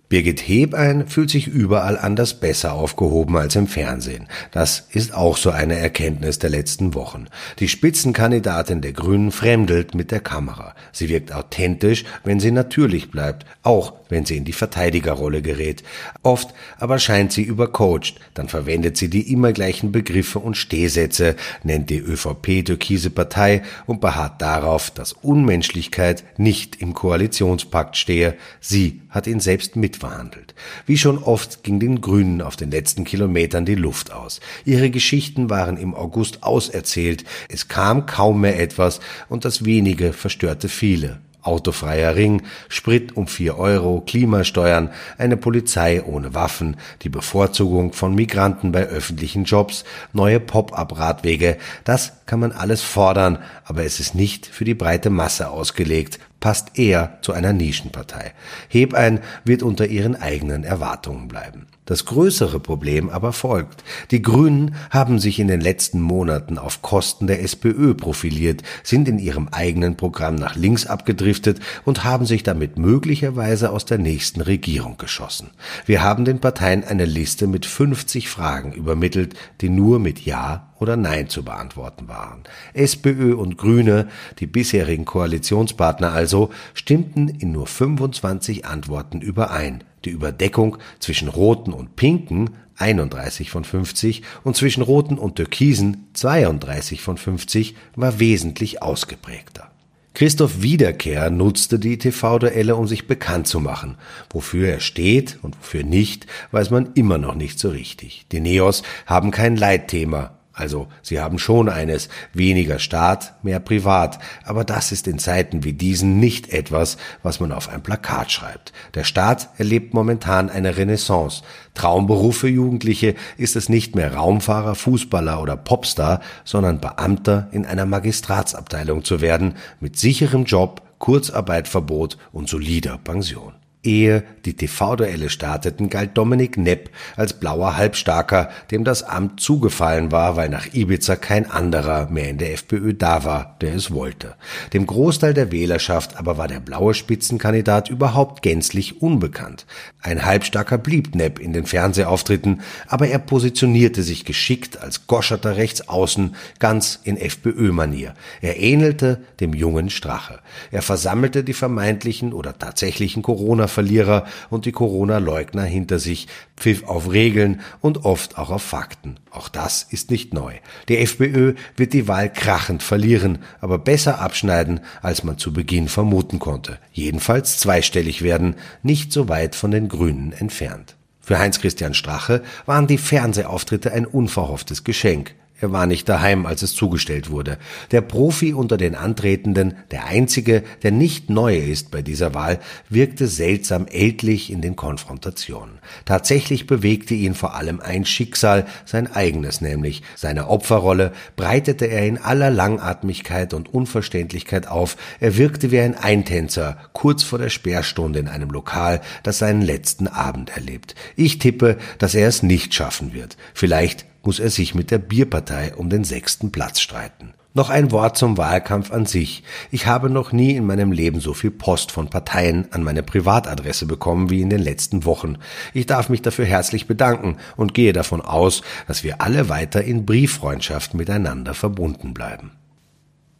Birgit 0.09 0.39
Hebein 0.47 1.07
fühlt 1.07 1.29
sich 1.29 1.45
überall 1.45 1.95
anders 1.95 2.33
besser 2.33 2.73
aufgehoben 2.73 3.37
als 3.37 3.55
im 3.55 3.67
Fernsehen. 3.67 4.27
Das 4.51 4.87
ist 4.91 5.13
auch 5.13 5.37
so 5.37 5.51
eine 5.51 5.77
Erkenntnis 5.77 6.39
der 6.39 6.49
letzten 6.49 6.95
Wochen. 6.95 7.27
Die 7.59 7.69
Spitzenkandidatin 7.69 8.81
der 8.81 8.93
Grünen 8.93 9.31
fremdelt 9.31 9.93
mit 9.93 10.09
der 10.09 10.19
Kamera. 10.19 10.73
Sie 10.91 11.09
wirkt 11.09 11.31
authentisch, 11.31 12.05
wenn 12.23 12.39
sie 12.39 12.49
natürlich 12.49 13.11
bleibt, 13.11 13.45
auch 13.61 13.93
wenn 14.09 14.25
sie 14.25 14.37
in 14.37 14.45
die 14.45 14.53
Verteidigerrolle 14.53 15.43
gerät. 15.43 15.83
Oft 16.23 16.55
aber 16.79 16.97
scheint 16.97 17.31
sie 17.31 17.43
übercoacht, 17.43 18.15
dann 18.33 18.49
verwendet 18.49 18.97
sie 18.97 19.11
die 19.11 19.31
immer 19.31 19.53
gleichen 19.53 19.91
Begriffe 19.91 20.39
und 20.39 20.57
Stehsätze, 20.57 21.35
nennt 21.61 21.91
die 21.91 21.99
ÖVP 21.99 22.65
türkise 22.65 23.11
Partei 23.11 23.61
und 23.85 24.01
beharrt 24.01 24.41
darauf, 24.41 24.89
dass 24.89 25.13
Unmenschlichkeit 25.13 26.23
nicht 26.37 26.81
im 26.81 26.95
Koalitionspakt 26.95 27.95
stehe. 27.95 28.35
Sie 28.59 29.01
hat 29.09 29.27
ihn 29.27 29.39
selbst 29.39 29.75
mitverhandelt. 29.75 30.53
Wie 30.85 30.97
schon 30.97 31.17
oft 31.17 31.63
ging 31.63 31.79
den 31.79 32.01
Grünen 32.01 32.41
auf 32.41 32.55
den 32.55 32.71
letzten 32.71 33.03
Kilometern 33.03 33.65
die 33.65 33.75
Luft 33.75 34.11
aus. 34.11 34.39
Ihre 34.65 34.89
Geschichten 34.89 35.49
waren 35.49 35.77
im 35.77 35.95
August 35.95 36.43
auserzählt, 36.43 37.23
es 37.49 37.67
kam 37.67 38.05
kaum 38.05 38.41
mehr 38.41 38.59
etwas 38.59 38.99
und 39.27 39.45
das 39.45 39.65
wenige 39.65 40.13
verstörte 40.13 40.69
viele. 40.69 41.19
Autofreier 41.41 42.15
Ring, 42.15 42.43
Sprit 42.67 43.15
um 43.15 43.27
vier 43.27 43.57
Euro, 43.57 44.01
Klimasteuern, 44.01 44.89
eine 45.17 45.37
Polizei 45.37 46.03
ohne 46.03 46.33
Waffen, 46.33 46.77
die 47.01 47.09
Bevorzugung 47.09 47.93
von 47.93 48.13
Migranten 48.13 48.71
bei 48.71 48.85
öffentlichen 48.85 49.45
Jobs, 49.45 49.85
neue 50.11 50.39
Pop-up-Radwege, 50.39 51.57
das 51.85 52.13
kann 52.25 52.41
man 52.41 52.51
alles 52.51 52.81
fordern, 52.81 53.39
aber 53.63 53.85
es 53.85 53.99
ist 53.99 54.15
nicht 54.15 54.45
für 54.45 54.65
die 54.65 54.75
breite 54.75 55.09
Masse 55.09 55.49
ausgelegt, 55.49 56.19
passt 56.39 56.77
eher 56.77 57.17
zu 57.21 57.33
einer 57.33 57.53
Nischenpartei. 57.53 58.33
Hebein 58.67 59.21
wird 59.45 59.63
unter 59.63 59.87
ihren 59.87 60.15
eigenen 60.15 60.63
Erwartungen 60.63 61.27
bleiben. 61.27 61.67
Das 61.89 62.05
größere 62.05 62.59
Problem 62.59 63.09
aber 63.09 63.33
folgt. 63.33 63.83
Die 64.11 64.21
Grünen 64.21 64.75
haben 64.91 65.17
sich 65.17 65.39
in 65.39 65.47
den 65.47 65.59
letzten 65.59 65.99
Monaten 66.01 66.59
auf 66.59 66.83
Kosten 66.83 67.25
der 67.25 67.41
SPÖ 67.41 67.95
profiliert, 67.95 68.61
sind 68.83 69.07
in 69.07 69.17
ihrem 69.17 69.47
eigenen 69.47 69.97
Programm 69.97 70.35
nach 70.35 70.55
links 70.55 70.85
abgedriftet 70.85 71.59
und 71.85 72.03
haben 72.03 72.27
sich 72.27 72.43
damit 72.43 72.77
möglicherweise 72.77 73.71
aus 73.71 73.85
der 73.85 73.97
nächsten 73.97 74.41
Regierung 74.41 74.97
geschossen. 74.97 75.49
Wir 75.87 76.03
haben 76.03 76.25
den 76.25 76.37
Parteien 76.37 76.83
eine 76.83 77.05
Liste 77.05 77.47
mit 77.47 77.65
50 77.65 78.29
Fragen 78.29 78.71
übermittelt, 78.71 79.33
die 79.61 79.69
nur 79.69 79.97
mit 79.97 80.23
Ja 80.23 80.71
oder 80.77 80.95
Nein 80.95 81.27
zu 81.27 81.43
beantworten 81.43 82.07
waren. 82.07 82.43
SPÖ 82.73 83.33
und 83.33 83.57
Grüne, 83.57 84.09
die 84.37 84.45
bisherigen 84.45 85.05
Koalitionspartner 85.05 86.11
also, 86.11 86.51
stimmten 86.75 87.29
in 87.29 87.51
nur 87.51 87.65
25 87.65 88.67
Antworten 88.67 89.21
überein. 89.21 89.83
Die 90.05 90.09
Überdeckung 90.09 90.77
zwischen 90.99 91.27
Roten 91.27 91.73
und 91.73 91.95
Pinken 91.95 92.51
31 92.77 93.51
von 93.51 93.63
50 93.63 94.23
und 94.43 94.55
zwischen 94.55 94.81
Roten 94.81 95.17
und 95.17 95.35
Türkisen 95.35 96.07
32 96.13 97.01
von 97.01 97.17
50 97.17 97.75
war 97.95 98.19
wesentlich 98.19 98.81
ausgeprägter. 98.81 99.69
Christoph 100.13 100.61
Wiederkehr 100.61 101.29
nutzte 101.29 101.79
die 101.79 101.97
TV-Duelle, 101.97 102.75
um 102.75 102.87
sich 102.87 103.07
bekannt 103.07 103.47
zu 103.47 103.59
machen. 103.59 103.95
Wofür 104.29 104.67
er 104.67 104.79
steht 104.79 105.39
und 105.41 105.57
wofür 105.57 105.83
nicht, 105.83 106.25
weiß 106.51 106.71
man 106.71 106.91
immer 106.95 107.17
noch 107.17 107.35
nicht 107.35 107.59
so 107.59 107.69
richtig. 107.69 108.25
Die 108.31 108.41
Neos 108.41 108.83
haben 109.05 109.31
kein 109.31 109.55
Leitthema, 109.55 110.38
also 110.59 110.87
sie 111.01 111.19
haben 111.21 111.39
schon 111.39 111.69
eines, 111.69 112.09
weniger 112.33 112.79
Staat, 112.79 113.33
mehr 113.43 113.59
Privat, 113.59 114.19
aber 114.43 114.65
das 114.65 114.91
ist 114.91 115.07
in 115.07 115.17
Zeiten 115.17 115.63
wie 115.63 115.73
diesen 115.73 116.19
nicht 116.19 116.51
etwas, 116.51 116.97
was 117.23 117.39
man 117.39 117.51
auf 117.53 117.69
ein 117.69 117.81
Plakat 117.81 118.31
schreibt. 118.31 118.73
Der 118.93 119.05
Staat 119.05 119.49
erlebt 119.57 119.93
momentan 119.93 120.49
eine 120.49 120.75
Renaissance. 120.75 121.43
Traumberuf 121.75 122.37
für 122.37 122.49
Jugendliche 122.49 123.15
ist 123.37 123.55
es 123.55 123.69
nicht 123.69 123.95
mehr 123.95 124.15
Raumfahrer, 124.15 124.75
Fußballer 124.75 125.41
oder 125.41 125.55
Popstar, 125.55 126.19
sondern 126.43 126.81
Beamter 126.81 127.47
in 127.51 127.65
einer 127.65 127.85
Magistratsabteilung 127.85 129.05
zu 129.05 129.21
werden, 129.21 129.55
mit 129.79 129.97
sicherem 129.97 130.43
Job, 130.43 130.81
Kurzarbeitverbot 130.99 132.17
und 132.33 132.49
solider 132.49 132.97
Pension. 132.97 133.58
Ehe 133.81 134.23
die 134.43 134.55
TV-Duelle 134.55 135.29
starteten, 135.29 135.89
galt 135.89 136.17
Dominik 136.17 136.57
Nepp 136.57 136.89
als 137.15 137.33
blauer 137.33 137.77
Halbstarker, 137.77 138.49
dem 138.71 138.83
das 138.83 139.03
Amt 139.03 139.39
zugefallen 139.39 140.11
war, 140.11 140.35
weil 140.35 140.49
nach 140.49 140.73
Ibiza 140.73 141.15
kein 141.15 141.49
anderer 141.49 142.09
mehr 142.09 142.29
in 142.29 142.37
der 142.37 142.53
FPÖ 142.53 142.93
da 142.93 143.23
war, 143.23 143.55
der 143.61 143.75
es 143.75 143.91
wollte. 143.91 144.35
Dem 144.73 144.85
Großteil 144.85 145.33
der 145.33 145.53
Wählerschaft 145.53 146.17
aber 146.17 146.37
war 146.37 146.49
der 146.49 146.59
blaue 146.59 146.93
Spitzenkandidat 146.93 147.89
überhaupt 147.89 148.41
gänzlich 148.41 149.01
unbekannt. 149.01 149.65
Ein 150.01 150.25
Halbstarker 150.25 150.77
blieb 150.77 151.15
Nepp 151.15 151.39
in 151.39 151.53
den 151.53 151.65
Fernsehauftritten, 151.65 152.61
aber 152.87 153.07
er 153.07 153.19
positionierte 153.19 154.03
sich 154.03 154.25
geschickt 154.25 154.81
als 154.81 155.07
goscherter 155.07 155.55
Rechtsaußen, 155.55 156.35
ganz 156.59 156.99
in 157.03 157.15
FPÖ-Manier. 157.15 158.13
Er 158.41 158.59
ähnelte 158.59 159.21
dem 159.39 159.53
jungen 159.53 159.89
Strache. 159.89 160.39
Er 160.71 160.81
versammelte 160.81 161.45
die 161.45 161.53
vermeintlichen 161.53 162.33
oder 162.33 162.57
tatsächlichen 162.57 163.23
Corona 163.23 163.68
Corona-Verlierer 163.69 164.25
und 164.49 164.65
die 164.65 164.71
Corona-Leugner 164.71 165.63
hinter 165.63 165.99
sich, 165.99 166.27
pfiff 166.57 166.83
auf 166.83 167.11
Regeln 167.11 167.61
und 167.81 168.05
oft 168.05 168.37
auch 168.37 168.49
auf 168.49 168.63
Fakten. 168.63 169.17
Auch 169.31 169.47
das 169.47 169.83
ist 169.83 170.11
nicht 170.11 170.33
neu. 170.33 170.55
Die 170.89 170.97
FPÖ 170.97 171.53
wird 171.77 171.93
die 171.93 172.07
Wahl 172.07 172.31
krachend 172.31 172.83
verlieren, 172.83 173.39
aber 173.61 173.77
besser 173.77 174.19
abschneiden, 174.19 174.81
als 175.01 175.23
man 175.23 175.37
zu 175.37 175.53
Beginn 175.53 175.87
vermuten 175.87 176.39
konnte. 176.39 176.79
Jedenfalls 176.91 177.59
zweistellig 177.59 178.23
werden, 178.23 178.55
nicht 178.83 179.13
so 179.13 179.29
weit 179.29 179.55
von 179.55 179.71
den 179.71 179.87
Grünen 179.87 180.33
entfernt. 180.33 180.95
Für 181.21 181.37
Heinz-Christian 181.37 181.93
Strache 181.93 182.41
waren 182.65 182.87
die 182.87 182.97
Fernsehauftritte 182.97 183.93
ein 183.93 184.05
unverhofftes 184.05 184.83
Geschenk. 184.83 185.35
Er 185.61 185.71
war 185.73 185.85
nicht 185.85 186.07
daheim, 186.07 186.45
als 186.45 186.61
es 186.61 186.73
zugestellt 186.73 187.29
wurde. 187.29 187.57
Der 187.91 187.99
Profi 187.99 188.53
unter 188.53 188.77
den 188.77 188.95
Antretenden, 188.95 189.75
der 189.91 190.05
einzige, 190.05 190.63
der 190.83 190.91
nicht 190.91 191.29
neu 191.29 191.57
ist 191.57 191.91
bei 191.91 192.01
dieser 192.01 192.33
Wahl, 192.33 192.59
wirkte 192.87 193.27
seltsam 193.27 193.85
ältlich 193.87 194.51
in 194.51 194.61
den 194.61 194.77
Konfrontationen. 194.77 195.79
Tatsächlich 196.05 196.65
bewegte 196.65 197.13
ihn 197.13 197.33
vor 197.33 197.55
allem 197.55 197.81
ein 197.81 198.05
Schicksal, 198.05 198.67
sein 198.85 199.11
eigenes 199.13 199.59
nämlich. 199.59 200.01
Seine 200.15 200.47
Opferrolle 200.47 201.11
breitete 201.35 201.85
er 201.85 202.05
in 202.05 202.17
aller 202.17 202.51
Langatmigkeit 202.51 203.53
und 203.53 203.73
Unverständlichkeit 203.73 204.67
auf. 204.67 204.95
Er 205.19 205.35
wirkte 205.35 205.71
wie 205.71 205.79
ein 205.79 205.95
Eintänzer, 205.95 206.77
kurz 206.93 207.23
vor 207.23 207.39
der 207.39 207.49
Sperrstunde 207.49 208.19
in 208.19 208.29
einem 208.29 208.49
Lokal, 208.49 209.01
das 209.23 209.39
seinen 209.39 209.61
letzten 209.61 210.07
Abend 210.07 210.51
erlebt. 210.55 210.95
Ich 211.17 211.39
tippe, 211.39 211.77
dass 211.97 212.15
er 212.15 212.29
es 212.29 212.43
nicht 212.43 212.73
schaffen 212.73 213.13
wird. 213.13 213.35
Vielleicht 213.53 214.05
muss 214.23 214.39
er 214.39 214.49
sich 214.49 214.75
mit 214.75 214.91
der 214.91 214.97
Bierpartei 214.97 215.73
um 215.75 215.89
den 215.89 216.03
sechsten 216.03 216.51
Platz 216.51 216.79
streiten. 216.79 217.33
Noch 217.55 217.71
ein 217.71 217.91
Wort 217.91 218.15
zum 218.15 218.37
Wahlkampf 218.37 218.91
an 218.91 219.07
sich. 219.07 219.43
Ich 219.71 219.87
habe 219.87 220.09
noch 220.09 220.31
nie 220.31 220.55
in 220.55 220.67
meinem 220.67 220.91
Leben 220.91 221.19
so 221.19 221.33
viel 221.33 221.49
Post 221.49 221.91
von 221.91 222.09
Parteien 222.09 222.67
an 222.71 222.83
meine 222.83 223.01
Privatadresse 223.01 223.87
bekommen 223.87 224.29
wie 224.29 224.41
in 224.41 224.51
den 224.51 224.61
letzten 224.61 225.03
Wochen. 225.03 225.37
Ich 225.73 225.87
darf 225.87 226.09
mich 226.09 226.21
dafür 226.21 226.45
herzlich 226.45 226.85
bedanken 226.85 227.37
und 227.57 227.73
gehe 227.73 227.91
davon 227.91 228.21
aus, 228.21 228.61
dass 228.87 229.03
wir 229.03 229.21
alle 229.21 229.49
weiter 229.49 229.83
in 229.83 230.05
Brieffreundschaft 230.05 230.93
miteinander 230.93 231.55
verbunden 231.55 232.13
bleiben. 232.13 232.51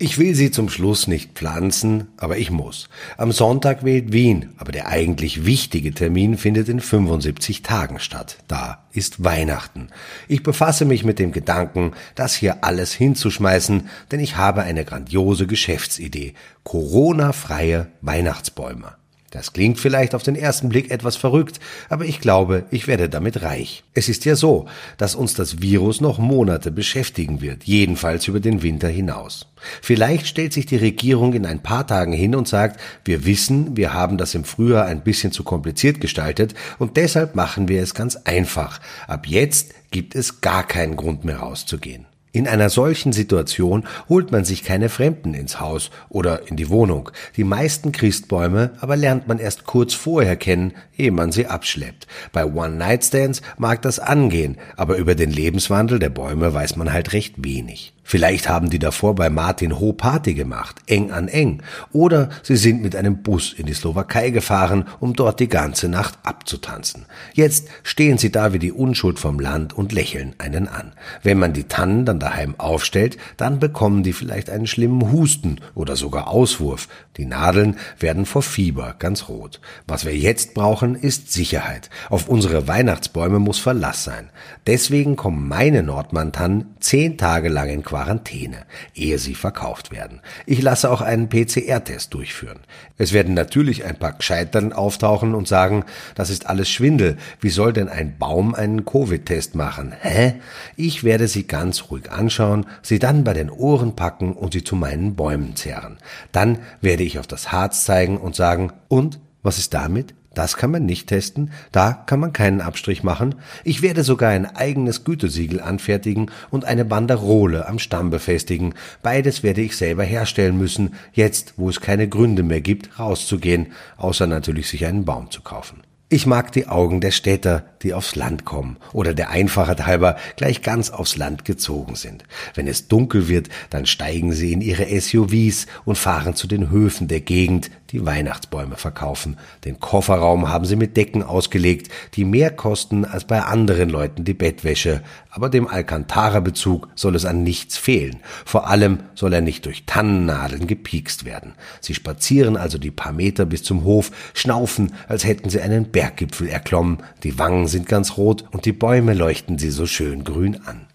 Ich 0.02 0.18
will 0.18 0.34
sie 0.34 0.50
zum 0.50 0.70
Schluss 0.70 1.08
nicht 1.08 1.34
pflanzen, 1.34 2.08
aber 2.16 2.38
ich 2.38 2.52
muss. 2.52 2.88
Am 3.18 3.34
Sonntag 3.34 3.84
wählt 3.84 4.14
Wien, 4.14 4.54
aber 4.56 4.72
der 4.72 4.88
eigentlich 4.88 5.46
wichtige 5.46 5.94
Termin 5.94 6.38
findet 6.38 6.70
in 6.70 6.80
75 6.80 7.64
Tagen 7.64 8.00
statt. 8.00 8.38
Da 8.48 8.86
ist 8.94 9.26
Weihnachten. 9.26 9.90
Ich 10.30 10.42
befasse 10.42 10.86
mich 10.86 11.04
mit 11.04 11.20
dem 11.20 11.34
Gedanken, 11.34 11.92
das 12.16 12.34
hier 12.34 12.64
alles 12.64 12.94
hinzuschmeißen, 12.94 13.90
denn 14.10 14.22
ich 14.22 14.38
habe 14.38 14.62
eine 14.62 14.86
grandiose 14.86 15.48
Geschäftsidee. 15.48 16.34
Corona-freie 16.64 17.88
Weihnachtsbäume. 18.00 18.99
Das 19.32 19.54
klingt 19.54 19.80
vielleicht 19.80 20.16
auf 20.16 20.24
den 20.24 20.36
ersten 20.36 20.70
Blick 20.70 20.90
etwas 20.90 21.16
verrückt, 21.16 21.60
aber 21.90 22.06
ich 22.06 22.20
glaube, 22.20 22.66
ich 22.72 22.88
werde 22.88 23.10
damit 23.10 23.42
reich. 23.44 23.84
Es 23.94 24.10
ist 24.10 24.26
ja 24.26 24.36
so, 24.36 24.66
dass 24.98 25.16
uns 25.16 25.34
das 25.36 25.62
Virus 25.62 26.02
noch 26.02 26.18
Monate 26.18 26.72
beschäftigen 26.72 27.42
wird, 27.42 27.64
jedenfalls 27.66 28.28
über 28.28 28.40
den 28.40 28.64
Winter 28.64 28.88
hinaus. 28.88 29.48
Vielleicht 29.82 30.26
stellt 30.26 30.54
sich 30.54 30.66
die 30.66 30.78
Regierung 30.78 31.34
in 31.34 31.46
ein 31.46 31.62
paar 31.62 31.86
Tagen 31.86 32.14
hin 32.14 32.34
und 32.34 32.48
sagt, 32.48 32.80
wir 33.06 33.26
wissen, 33.26 33.78
wir 33.78 33.94
haben 33.94 34.18
das 34.18 34.34
im 34.34 34.46
Frühjahr 34.46 34.86
ein 34.86 35.04
bisschen 35.04 35.32
zu 35.32 35.44
kompliziert 35.44 36.02
gestaltet 36.02 36.56
und 36.80 36.98
deshalb 36.98 37.36
machen 37.36 37.68
wir 37.68 37.84
es 37.84 37.94
ganz 37.94 38.16
einfach. 38.16 38.80
Ab 39.08 39.28
jetzt 39.28 39.74
gibt 39.92 40.16
es 40.16 40.42
gar 40.42 40.66
keinen 40.66 40.96
Grund 40.96 41.26
mehr 41.26 41.38
rauszugehen. 41.38 42.09
In 42.32 42.48
einer 42.48 42.70
solchen 42.70 43.12
Situation 43.12 43.88
holt 44.08 44.32
man 44.32 44.46
sich 44.46 44.64
keine 44.64 44.90
Fremden 44.90 45.34
ins 45.34 45.60
Haus 45.60 45.90
oder 46.10 46.48
in 46.48 46.58
die 46.58 46.70
Wohnung. 46.70 47.10
Die 47.38 47.44
meisten 47.44 47.92
Christbäume 47.92 48.72
aber 48.82 48.96
lernt 48.96 49.28
man 49.28 49.40
erst 49.40 49.66
kurz 49.66 49.96
vorher 49.96 50.36
kennen, 50.36 50.74
ehe 50.96 51.12
man 51.12 51.32
sie 51.32 51.48
abschleppt. 51.48 52.06
Bei 52.32 52.46
One-Night-Stands 52.46 53.42
mag 53.58 53.82
das 53.82 53.98
angehen, 54.00 54.58
aber 54.78 54.98
über 54.98 55.16
den 55.16 55.32
Lebenswandel 55.32 55.98
der 55.98 56.10
Bäume 56.10 56.54
weiß 56.54 56.76
man 56.76 56.94
halt 56.94 57.14
recht 57.14 57.36
wenig. 57.38 57.94
Vielleicht 58.10 58.50
haben 58.50 58.72
die 58.72 58.80
davor 58.80 59.14
bei 59.14 59.30
Martin 59.30 59.80
Ho 59.80 59.94
Party 59.94 60.34
gemacht, 60.34 60.78
eng 60.88 61.12
an 61.12 61.28
eng. 61.28 61.62
Oder 61.92 62.30
sie 62.42 62.58
sind 62.58 62.82
mit 62.82 62.96
einem 62.96 63.22
Bus 63.22 63.54
in 63.54 63.68
die 63.68 63.76
Slowakei 63.76 64.32
gefahren, 64.32 64.86
um 65.00 65.14
dort 65.14 65.40
die 65.40 65.48
ganze 65.48 65.90
Nacht 65.90 66.18
abzutanzen. 66.24 67.06
Jetzt 67.36 67.68
stehen 67.84 68.18
sie 68.18 68.32
da 68.32 68.52
wie 68.52 68.58
die 68.58 68.72
Unschuld 68.72 69.20
vom 69.20 69.40
Land 69.40 69.78
und 69.78 69.92
lächeln 69.92 70.34
einen 70.40 70.68
an. 70.68 70.94
Wenn 71.22 71.38
man 71.38 71.54
die 71.54 71.66
Tannen 71.66 72.04
dann 72.06 72.20
daheim 72.20 72.56
aufstellt, 72.58 73.18
dann 73.38 73.60
bekommen 73.60 74.02
die 74.02 74.14
vielleicht 74.14 74.50
einen 74.50 74.66
schlimmen 74.66 75.12
Husten 75.12 75.62
oder 75.76 75.96
sogar 75.96 76.30
Auswurf. 76.30 76.88
Die 77.16 77.26
Nadeln 77.26 77.78
werden 78.00 78.26
vor 78.26 78.42
Fieber 78.42 78.96
ganz 78.98 79.30
rot. 79.30 79.62
Was 79.86 80.06
wir 80.06 80.18
jetzt 80.18 80.56
brauchen, 80.56 80.96
ist 80.96 81.32
Sicherheit. 81.32 81.92
Auf 82.10 82.28
unsere 82.28 82.68
Weihnachtsbäume 82.68 83.38
muss 83.38 83.60
Verlass 83.60 84.04
sein. 84.04 84.32
Deswegen 84.66 85.16
kommen 85.16 85.48
meine 85.48 85.84
Nordmann-Tannen 85.84 86.74
zehn 86.80 87.20
Tage 87.20 87.50
lang 87.50 87.70
in 87.70 87.84
Quarantäne, 88.00 88.66
ehe 88.96 89.18
sie 89.20 89.36
verkauft 89.36 89.92
werden. 89.92 90.22
Ich 90.46 90.62
lasse 90.62 90.90
auch 90.90 91.02
einen 91.02 91.28
PCR-Test 91.28 92.14
durchführen. 92.14 92.60
Es 92.98 93.12
werden 93.12 93.34
natürlich 93.34 93.84
ein 93.84 93.98
paar 93.98 94.14
Gescheitern 94.14 94.72
auftauchen 94.72 95.36
und 95.36 95.50
sagen, 95.50 95.84
das 96.16 96.30
ist 96.30 96.48
alles 96.48 96.70
Schwindel. 96.70 97.18
Wie 97.42 97.50
soll 97.50 97.74
denn 97.74 97.90
ein 97.90 98.18
Baum 98.18 98.56
einen 98.56 98.86
Covid-Test 98.86 99.56
machen? 99.56 99.94
Hä? 100.00 100.36
Ich 100.78 101.04
werde 101.04 101.28
sie 101.28 101.46
ganz 101.46 101.92
ruhig 101.92 102.10
anschauen, 102.10 102.68
sie 102.82 103.00
dann 103.00 103.26
bei 103.26 103.34
den 103.34 103.50
Ohren 103.50 103.98
packen 103.98 104.32
und 104.32 104.54
sie 104.54 104.64
zu 104.64 104.78
meinen 104.78 105.18
Bäumen 105.18 105.58
zerren. 105.58 105.98
Dann 106.32 106.60
werde 106.80 107.04
ich 107.04 107.20
auf 107.20 107.28
das 107.28 107.52
Harz 107.52 107.84
zeigen 107.84 108.18
und 108.18 108.34
sagen, 108.34 108.72
und? 108.88 109.20
Was 109.44 109.58
ist 109.58 109.74
damit? 109.74 110.14
Das 110.34 110.58
kann 110.58 110.72
man 110.72 110.86
nicht 110.86 111.08
testen, 111.08 111.52
da 111.72 111.92
kann 111.92 112.20
man 112.20 112.34
keinen 112.34 112.62
Abstrich 112.62 113.04
machen. 113.04 113.36
Ich 113.64 113.82
werde 113.82 114.04
sogar 114.04 114.30
ein 114.30 114.46
eigenes 114.46 115.04
Gütesiegel 115.04 115.60
anfertigen 115.60 116.30
und 116.52 116.66
eine 116.66 116.86
Banderole 116.86 117.68
am 117.68 117.80
Stamm 117.80 118.12
befestigen. 118.12 118.76
Beides 119.02 119.42
werde 119.42 119.62
ich 119.62 119.76
selber 119.76 120.04
herstellen 120.04 120.58
müssen, 120.58 120.94
jetzt 121.14 121.56
wo 121.58 121.70
es 121.70 121.82
keine 121.82 122.08
Gründe 122.08 122.44
mehr 122.44 122.62
gibt, 122.62 123.00
rauszugehen, 123.00 123.68
außer 123.98 124.28
natürlich 124.28 124.70
sich 124.70 124.86
einen 124.86 125.04
Baum 125.04 125.32
zu 125.32 125.42
kaufen. 125.42 125.82
Ich 126.12 126.26
mag 126.26 126.52
die 126.52 126.68
Augen 126.68 127.02
der 127.02 127.12
Städter, 127.12 127.66
die 127.84 127.94
aufs 127.94 128.16
Land 128.16 128.44
kommen 128.44 128.78
oder 128.94 129.14
der 129.14 129.30
Einfachheit 129.30 129.86
halber 129.86 130.16
gleich 130.38 130.64
ganz 130.64 130.90
aufs 130.90 131.18
Land 131.18 131.46
gezogen 131.46 131.94
sind. 131.94 132.24
Wenn 132.56 132.68
es 132.68 132.88
dunkel 132.88 133.28
wird, 133.28 133.50
dann 133.70 133.86
steigen 133.86 134.34
sie 134.34 134.52
in 134.52 134.62
ihre 134.62 134.88
SUVs 135.00 135.68
und 135.86 136.00
fahren 136.00 136.34
zu 136.34 136.48
den 136.48 136.72
Höfen 136.72 137.08
der 137.08 137.22
Gegend, 137.22 137.70
die 137.92 138.06
Weihnachtsbäume 138.06 138.76
verkaufen. 138.76 139.38
Den 139.66 139.80
Kofferraum 139.80 140.50
haben 140.50 140.66
sie 140.66 140.76
mit 140.76 140.98
Decken 140.98 141.24
ausgelegt, 141.24 141.92
die 142.16 142.26
mehr 142.26 142.52
kosten 142.52 143.06
als 143.06 143.26
bei 143.26 143.42
anderen 143.42 143.90
Leuten 143.90 144.24
die 144.24 144.34
Bettwäsche. 144.34 145.02
Aber 145.30 145.50
dem 145.50 145.68
Alcantara-Bezug 145.68 146.90
soll 146.96 147.16
es 147.16 147.26
an 147.26 147.44
nichts 147.44 147.78
fehlen. 147.78 148.20
Vor 148.46 148.68
allem 148.68 149.00
soll 149.16 149.34
er 149.34 149.42
nicht 149.42 149.66
durch 149.66 149.86
Tannennadeln 149.86 150.68
gepiekst 150.68 151.26
werden. 151.26 151.54
Sie 151.82 151.94
spazieren 151.94 152.58
also 152.58 152.78
die 152.78 152.92
paar 152.92 153.14
Meter 153.14 153.46
bis 153.46 153.64
zum 153.64 153.84
Hof, 153.84 154.12
schnaufen, 154.34 154.94
als 155.08 155.26
hätten 155.26 155.50
sie 155.50 155.62
einen 155.62 155.92
Berggipfel 155.92 156.48
erklommen. 156.48 157.00
Die 157.24 157.40
Wangen 157.40 157.68
sind 157.68 157.88
ganz 157.88 158.18
rot 158.18 158.46
und 158.52 158.66
die 158.66 158.74
Bäume 158.74 159.14
leuchten 159.14 159.58
sie 159.58 159.72
so 159.72 159.86
schön 159.86 160.24
grün 160.24 160.60
an. 160.66 160.89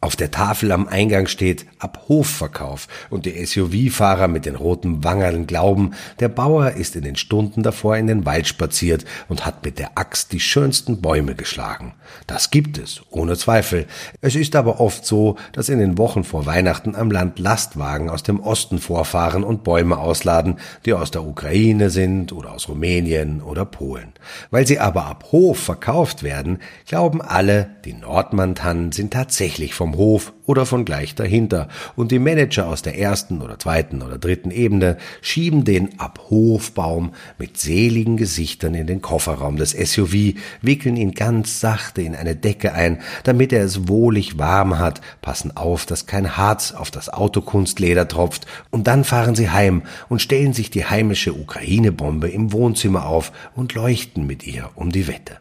Auf 0.00 0.14
der 0.14 0.30
Tafel 0.30 0.70
am 0.70 0.86
Eingang 0.86 1.26
steht 1.26 1.66
ab 1.80 2.04
Hofverkauf 2.08 2.86
und 3.10 3.26
die 3.26 3.44
SUV-Fahrer 3.44 4.28
mit 4.28 4.46
den 4.46 4.54
roten 4.54 5.02
Wangerln 5.02 5.48
glauben, 5.48 5.90
der 6.20 6.28
Bauer 6.28 6.70
ist 6.70 6.94
in 6.94 7.02
den 7.02 7.16
Stunden 7.16 7.64
davor 7.64 7.96
in 7.96 8.06
den 8.06 8.24
Wald 8.24 8.46
spaziert 8.46 9.04
und 9.28 9.44
hat 9.44 9.64
mit 9.64 9.80
der 9.80 9.98
Axt 9.98 10.32
die 10.32 10.38
schönsten 10.38 11.00
Bäume 11.00 11.34
geschlagen. 11.34 11.94
Das 12.28 12.52
gibt 12.52 12.78
es, 12.78 13.02
ohne 13.10 13.36
Zweifel. 13.36 13.86
Es 14.20 14.36
ist 14.36 14.54
aber 14.54 14.78
oft 14.78 15.04
so, 15.04 15.34
dass 15.50 15.68
in 15.68 15.80
den 15.80 15.98
Wochen 15.98 16.22
vor 16.22 16.46
Weihnachten 16.46 16.94
am 16.94 17.10
Land 17.10 17.40
Lastwagen 17.40 18.08
aus 18.08 18.22
dem 18.22 18.38
Osten 18.38 18.78
vorfahren 18.78 19.42
und 19.42 19.64
Bäume 19.64 19.98
ausladen, 19.98 20.60
die 20.84 20.92
aus 20.92 21.10
der 21.10 21.24
Ukraine 21.24 21.90
sind 21.90 22.32
oder 22.32 22.52
aus 22.52 22.68
Rumänien 22.68 23.42
oder 23.42 23.64
Polen. 23.64 24.12
Weil 24.52 24.64
sie 24.64 24.78
aber 24.78 25.06
ab 25.06 25.24
Hof 25.32 25.58
verkauft 25.58 26.22
werden, 26.22 26.60
glauben 26.86 27.20
alle, 27.20 27.70
die 27.84 27.94
Nordmann-Tannen 27.94 28.92
sind 28.92 29.12
tatsächlich 29.12 29.74
vom 29.74 29.87
vom 29.88 29.96
Hof 29.96 30.32
oder 30.44 30.66
von 30.66 30.84
gleich 30.84 31.14
dahinter 31.14 31.68
und 31.96 32.10
die 32.12 32.18
Manager 32.18 32.68
aus 32.68 32.82
der 32.82 32.98
ersten 32.98 33.40
oder 33.40 33.58
zweiten 33.58 34.02
oder 34.02 34.18
dritten 34.18 34.50
Ebene 34.50 34.98
schieben 35.20 35.64
den 35.64 35.98
Abhofbaum 35.98 37.12
mit 37.38 37.58
seligen 37.58 38.16
Gesichtern 38.16 38.74
in 38.74 38.86
den 38.86 39.00
Kofferraum 39.00 39.56
des 39.56 39.70
SUV, 39.70 40.34
wickeln 40.60 40.96
ihn 40.96 41.12
ganz 41.12 41.60
sachte 41.60 42.02
in 42.02 42.14
eine 42.14 42.36
Decke 42.36 42.74
ein, 42.74 43.00
damit 43.24 43.52
er 43.52 43.64
es 43.64 43.88
wohlig 43.88 44.38
warm 44.38 44.78
hat, 44.78 45.00
passen 45.22 45.56
auf, 45.56 45.86
dass 45.86 46.06
kein 46.06 46.36
Harz 46.36 46.72
auf 46.72 46.90
das 46.90 47.08
Autokunstleder 47.08 48.08
tropft 48.08 48.46
und 48.70 48.86
dann 48.86 49.04
fahren 49.04 49.34
sie 49.34 49.50
heim 49.50 49.82
und 50.08 50.20
stellen 50.20 50.52
sich 50.52 50.70
die 50.70 50.84
heimische 50.84 51.32
Ukraine-Bombe 51.32 52.28
im 52.28 52.52
Wohnzimmer 52.52 53.06
auf 53.06 53.32
und 53.54 53.74
leuchten 53.74 54.26
mit 54.26 54.46
ihr 54.46 54.70
um 54.74 54.90
die 54.90 55.08
Wette. 55.08 55.38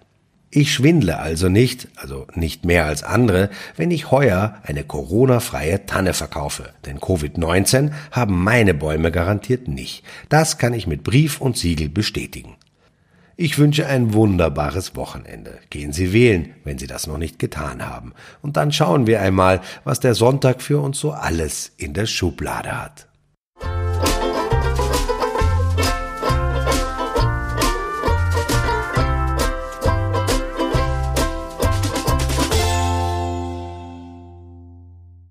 Ich 0.50 0.74
schwindle 0.74 1.20
also 1.20 1.50
nicht, 1.50 1.90
also 1.98 2.26
nicht 2.34 2.64
mehr 2.64 2.86
als 2.86 3.04
andere, 3.04 3.50
wenn 3.76 3.92
ich 3.92 4.12
heuer 4.12 4.58
eine 4.64 4.86
Corona-freie 4.86 5.86
Tanne 5.86 6.14
verkaufe. 6.14 6.70
Denn 6.86 7.00
Covid-19 7.00 7.92
haben 8.12 8.44
meine 8.44 8.74
Bäume 8.74 9.12
garantiert 9.12 9.68
nicht. 9.68 10.04
Das 10.30 10.58
kann 10.58 10.74
ich 10.74 10.88
mit 10.88 11.04
Brief 11.04 11.42
und 11.42 11.58
Siegel 11.58 11.90
bestätigen. 11.90 12.56
Ich 13.36 13.60
wünsche 13.60 13.86
ein 13.86 14.14
wunderbares 14.14 14.96
Wochenende. 14.96 15.60
Gehen 15.70 15.92
Sie 15.94 16.14
wählen, 16.14 16.56
wenn 16.64 16.80
Sie 16.80 16.88
das 16.88 17.08
noch 17.08 17.20
nicht 17.20 17.40
getan 17.40 17.86
haben. 17.86 18.14
Und 18.42 18.58
dann 18.58 18.72
schauen 18.72 19.06
wir 19.06 19.22
einmal, 19.22 19.62
was 19.84 20.00
der 20.00 20.16
Sonntag 20.16 20.62
für 20.62 20.80
uns 20.82 20.98
so 21.00 21.12
alles 21.12 21.74
in 21.78 21.94
der 21.94 22.08
Schublade 22.08 22.82
hat. 22.82 23.08